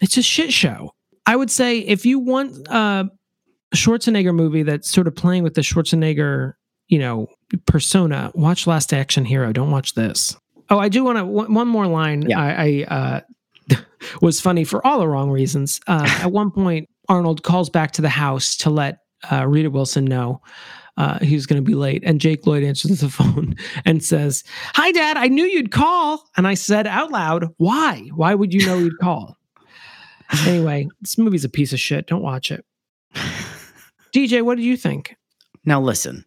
[0.00, 0.92] it's a shit show.
[1.26, 3.10] I would say if you want a
[3.74, 6.54] Schwarzenegger movie that's sort of playing with the Schwarzenegger,
[6.88, 7.28] you know,
[7.66, 9.52] persona, watch Last Action Hero.
[9.52, 10.36] Don't watch this.
[10.70, 12.22] Oh, I do want to one, more line.
[12.22, 12.40] Yeah.
[12.40, 13.76] I, I uh,
[14.22, 15.80] was funny for all the wrong reasons.
[15.86, 18.98] Uh, at one point, Arnold calls back to the house to let
[19.30, 20.40] uh, Rita Wilson know
[20.96, 24.42] uh, he's going to be late, and Jake Lloyd answers the phone and says,
[24.74, 25.16] "Hi, Dad.
[25.16, 28.08] I knew you'd call." And I said out loud, "Why?
[28.14, 29.36] Why would you know he'd call?"
[30.46, 32.06] Anyway, this movie's a piece of shit.
[32.06, 32.64] Don't watch it.
[34.14, 35.16] DJ, what did you think?
[35.64, 36.24] Now listen,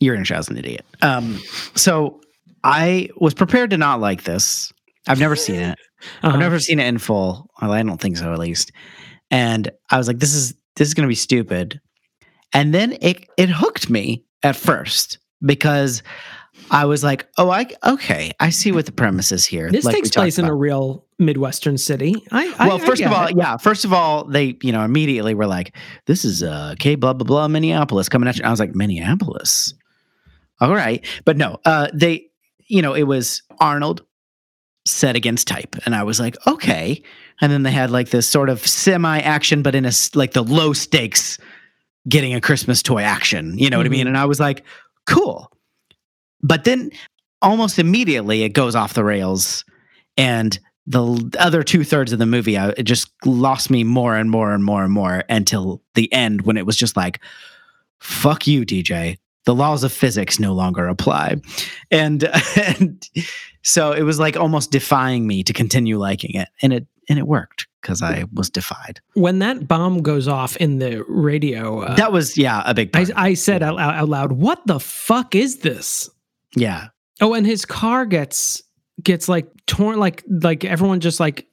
[0.00, 0.84] you're in as an idiot.
[1.02, 1.40] Um,
[1.74, 2.20] so
[2.62, 4.72] I was prepared to not like this.
[5.06, 5.78] I've never seen it.
[6.22, 6.34] Uh-huh.
[6.34, 7.50] I've never seen it in full.
[7.60, 8.72] Well, I don't think so, at least.
[9.30, 11.80] And I was like, this is this is gonna be stupid.
[12.52, 16.02] And then it it hooked me at first because
[16.70, 19.70] I was like, oh, I okay, I see what the premise is here.
[19.70, 22.14] This like takes place in a real midwestern city.
[22.32, 23.36] I, I well, I first of all, it.
[23.36, 23.56] yeah.
[23.56, 25.76] First of all, they you know immediately were like,
[26.06, 29.74] "This is uh, K blah blah blah Minneapolis coming at you." I was like, "Minneapolis,
[30.60, 32.26] all right," but no, uh, they
[32.66, 34.02] you know it was Arnold
[34.86, 37.02] set against type, and I was like, "Okay,"
[37.40, 40.42] and then they had like this sort of semi action, but in a like the
[40.44, 41.38] low stakes
[42.08, 43.58] getting a Christmas toy action.
[43.58, 44.04] You know what I mean?
[44.06, 44.08] Mhm.
[44.08, 44.64] And I was like,
[45.06, 45.50] "Cool,"
[46.44, 46.92] but then
[47.42, 49.64] almost immediately it goes off the rails
[50.16, 54.30] and the other two thirds of the movie, I, it just lost me more and
[54.30, 57.20] more and more and more until the end when it was just like,
[58.00, 59.16] fuck you, DJ.
[59.46, 61.36] The laws of physics no longer apply.
[61.90, 62.24] And,
[62.56, 63.08] and
[63.62, 66.48] so it was like almost defying me to continue liking it.
[66.62, 69.00] And it, and it worked because I was defied.
[69.12, 73.04] when that bomb goes off in the radio, uh, that was, yeah, a big I,
[73.04, 73.18] part.
[73.18, 76.08] I said out out loud, "What the fuck is this?"
[76.56, 76.88] Yeah.
[77.20, 78.62] Oh, and his car gets
[79.02, 81.46] gets like torn, like like everyone just like.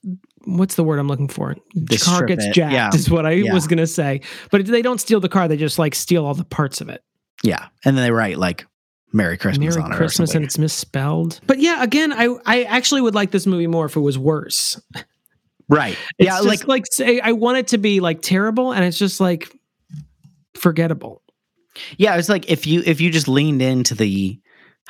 [0.46, 1.56] What's the word I'm looking for?
[1.76, 2.54] They car gets it.
[2.56, 2.90] jacked Yeah.
[2.96, 3.54] is what I Yeah.
[3.54, 4.22] was gonna say.
[4.50, 7.04] But they don't steal the car; they just like steal all the parts of it.
[7.44, 7.68] Yeah.
[7.86, 8.66] And then they write like
[9.14, 9.94] Merry Christmas Merry on it.
[9.94, 11.40] or Christmas, and it's misspelled.
[11.46, 14.82] But yeah, again, I I actually would like this movie more if it was worse.
[15.70, 15.96] right.
[16.18, 16.40] It's yeah.
[16.40, 19.56] Like, like say I want it to be like terrible, and it's just like
[20.56, 21.22] forgettable.
[21.98, 24.40] Yeah, it's like if you if you just leaned into the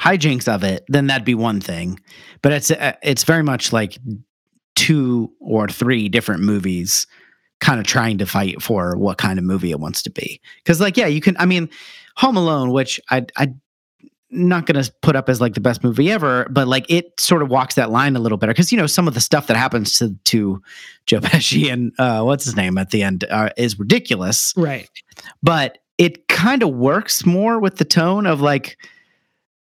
[0.01, 1.99] hijinks of it, then that'd be one thing.
[2.41, 3.97] But it's uh, it's very much like
[4.75, 7.05] two or three different movies
[7.59, 10.41] kind of trying to fight for what kind of movie it wants to be.
[10.65, 11.69] Cuz like yeah, you can I mean
[12.17, 13.53] Home Alone, which I I
[14.33, 17.41] not going to put up as like the best movie ever, but like it sort
[17.41, 19.57] of walks that line a little better because you know some of the stuff that
[19.57, 20.61] happens to to
[21.05, 24.89] Joe Pesci and uh, what's his name at the end uh, is ridiculous Right.
[25.43, 28.77] but it kind of works more with the tone of like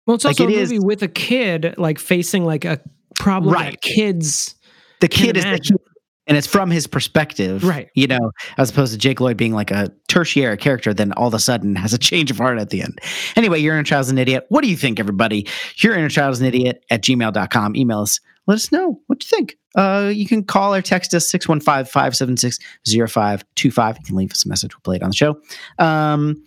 [0.10, 2.82] Well, it's Like, also it a is- movie with a kid like facing like a
[3.14, 3.74] problem Right.
[3.74, 4.56] that kids
[5.02, 5.78] the kid is the kid,
[6.26, 7.90] and it's from his perspective Right.
[7.94, 11.36] you know as opposed to jake lloyd being like a tertiary character then all of
[11.36, 12.98] a sudden has a change of heart at the end.
[13.36, 14.48] Anyway your inner child's an idiot.
[14.50, 15.46] What do you think everybody?
[15.78, 18.20] Your inner child's an idiot at gmail.com email us.
[18.48, 19.00] Let us know.
[19.06, 19.58] What you think?
[19.76, 24.74] Uh, you can call or text us 615-576-0525 you can leave us a message.
[24.76, 25.40] We'll play it on the show.
[25.78, 26.42] Um,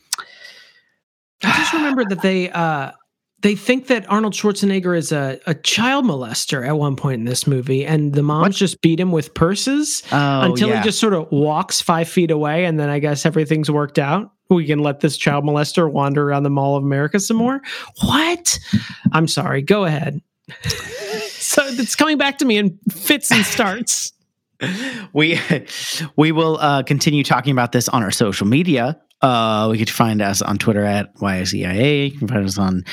[1.44, 2.90] I just remember that they uh
[3.42, 7.46] they think that Arnold Schwarzenegger is a, a child molester at one point in this
[7.46, 8.52] movie, and the moms What?
[8.54, 10.78] just beat him with purses oh, until yeah.
[10.78, 14.32] he just sort of walks five feet away, and then I guess everything's worked out.
[14.48, 17.60] We can let this child molester wander around the Mall of America some more.
[18.02, 18.58] What?
[19.12, 19.62] I'm sorry.
[19.62, 20.20] Go ahead.
[21.28, 24.12] so it's coming back to me in fits and starts.
[25.12, 25.40] we
[26.16, 29.00] we will uh, continue talking about this on our social media.
[29.22, 32.12] Uh, we could find us on Twitter at YICIA.
[32.12, 32.84] You can find us on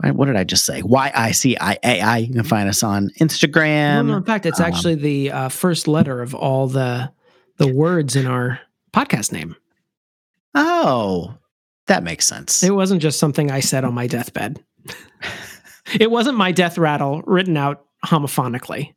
[0.00, 0.80] what did I just say?
[0.82, 2.26] YICIAI.
[2.26, 4.06] You can find us on Instagram.
[4.06, 7.10] no, in fact, it's um, actually the uh, first letter of all the
[7.56, 8.60] the words in our
[8.92, 9.56] podcast name.
[10.54, 11.34] Oh,
[11.86, 12.62] that makes sense.
[12.62, 14.64] It wasn't just something I said on my deathbed.
[15.98, 18.94] it wasn't my death rattle written out homophonically.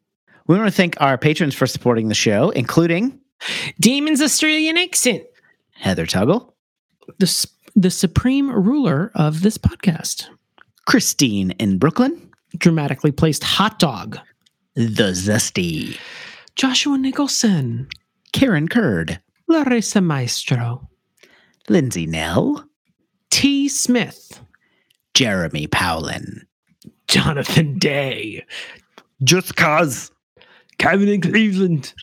[0.48, 3.20] We want to thank our patrons for supporting the show, including
[3.80, 5.24] Demon's Australian accent,
[5.82, 6.54] Heather Tuggle,
[7.18, 10.28] the the supreme ruler of this podcast.
[10.86, 14.20] Christine in Brooklyn, Dramatically placed hot dog,
[14.76, 15.98] The Zesty,
[16.56, 17.88] Joshua Nicholson,
[18.32, 20.88] Karen Curd, Larissa Maestro,
[21.68, 22.64] Lindsay Nell,
[23.32, 23.68] T.
[23.70, 24.40] Smith,
[25.16, 26.42] Jeremy Powlin,
[27.08, 28.46] Jonathan Day,
[29.24, 30.12] Just cause.
[30.78, 31.94] Kevin in Cleveland.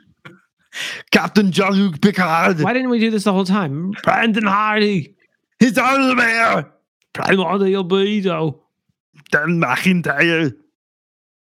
[1.10, 2.60] Captain Jean-Luc Picard.
[2.60, 3.92] Why didn't we do this the whole time?
[4.04, 5.14] Brandon Hardy,
[5.58, 6.70] He's His armor bear.
[7.14, 8.60] Primordial Burrito,
[9.30, 10.54] Dan McIntyre.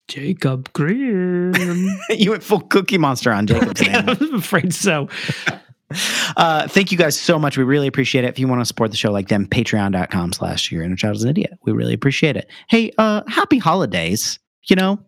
[0.09, 1.55] Jacob Green.
[2.11, 3.93] you went full Cookie Monster on Jacob today.
[3.95, 5.09] I'm afraid so.
[6.37, 7.59] Uh, thank you guys so much.
[7.59, 8.29] We really appreciate it.
[8.29, 11.25] If you want to support the show like them, patreon.com slash your inner child is
[11.25, 11.59] an idiot.
[11.65, 12.49] We really appreciate it.
[12.69, 15.01] Hey, uh, happy holidays, you know,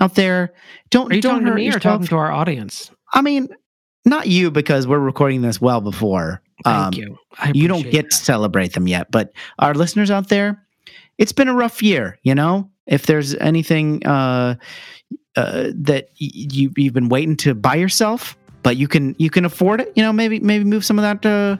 [0.00, 0.54] out there.
[0.88, 1.82] Don't, Are you don't talking to me or yourself.
[1.82, 2.90] talking to our audience?
[3.14, 3.48] I mean,
[4.04, 6.42] not you because we're recording this well before.
[6.64, 7.18] Thank Um, you.
[7.52, 10.66] You don't get to celebrate them yet, but our listeners out there,
[11.18, 12.18] it's been a rough year.
[12.22, 14.54] You know, if there's anything uh,
[15.36, 19.80] uh, that you you've been waiting to buy yourself, but you can you can afford
[19.80, 19.92] it.
[19.96, 21.56] You know, maybe maybe move some of that uh,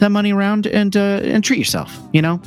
[0.00, 1.96] that money around and uh, and treat yourself.
[2.12, 2.40] You know,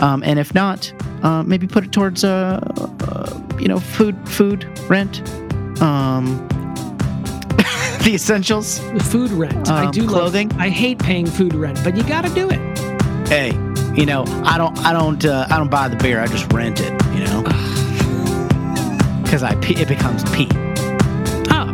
[0.00, 0.92] um, and if not,
[1.22, 2.60] uh, maybe put it towards uh,
[3.00, 5.22] uh, you know food food rent.
[5.80, 6.46] Um,
[8.04, 8.80] the essentials.
[8.92, 9.68] The food rent.
[9.68, 10.48] I Um, do clothing?
[10.50, 12.58] Love, I hate paying food rent, but you got to do it.
[13.28, 13.52] hey,
[13.94, 16.20] you know, I don't, I don't, uh, I don't buy the beer.
[16.20, 16.92] I just rent it.
[17.14, 17.42] You know,
[19.22, 20.48] because I pee, it becomes pee,
[21.50, 21.68] Oh,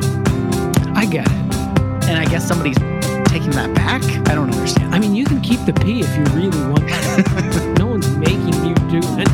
[0.97, 1.33] I get it.
[2.09, 2.79] and I guess somebody's
[3.29, 4.03] taking that back.
[4.29, 4.95] I don't understand.
[4.95, 6.89] I mean, you can keep the pee if you really want.
[6.89, 7.75] to.
[7.79, 9.29] no one's making you do it.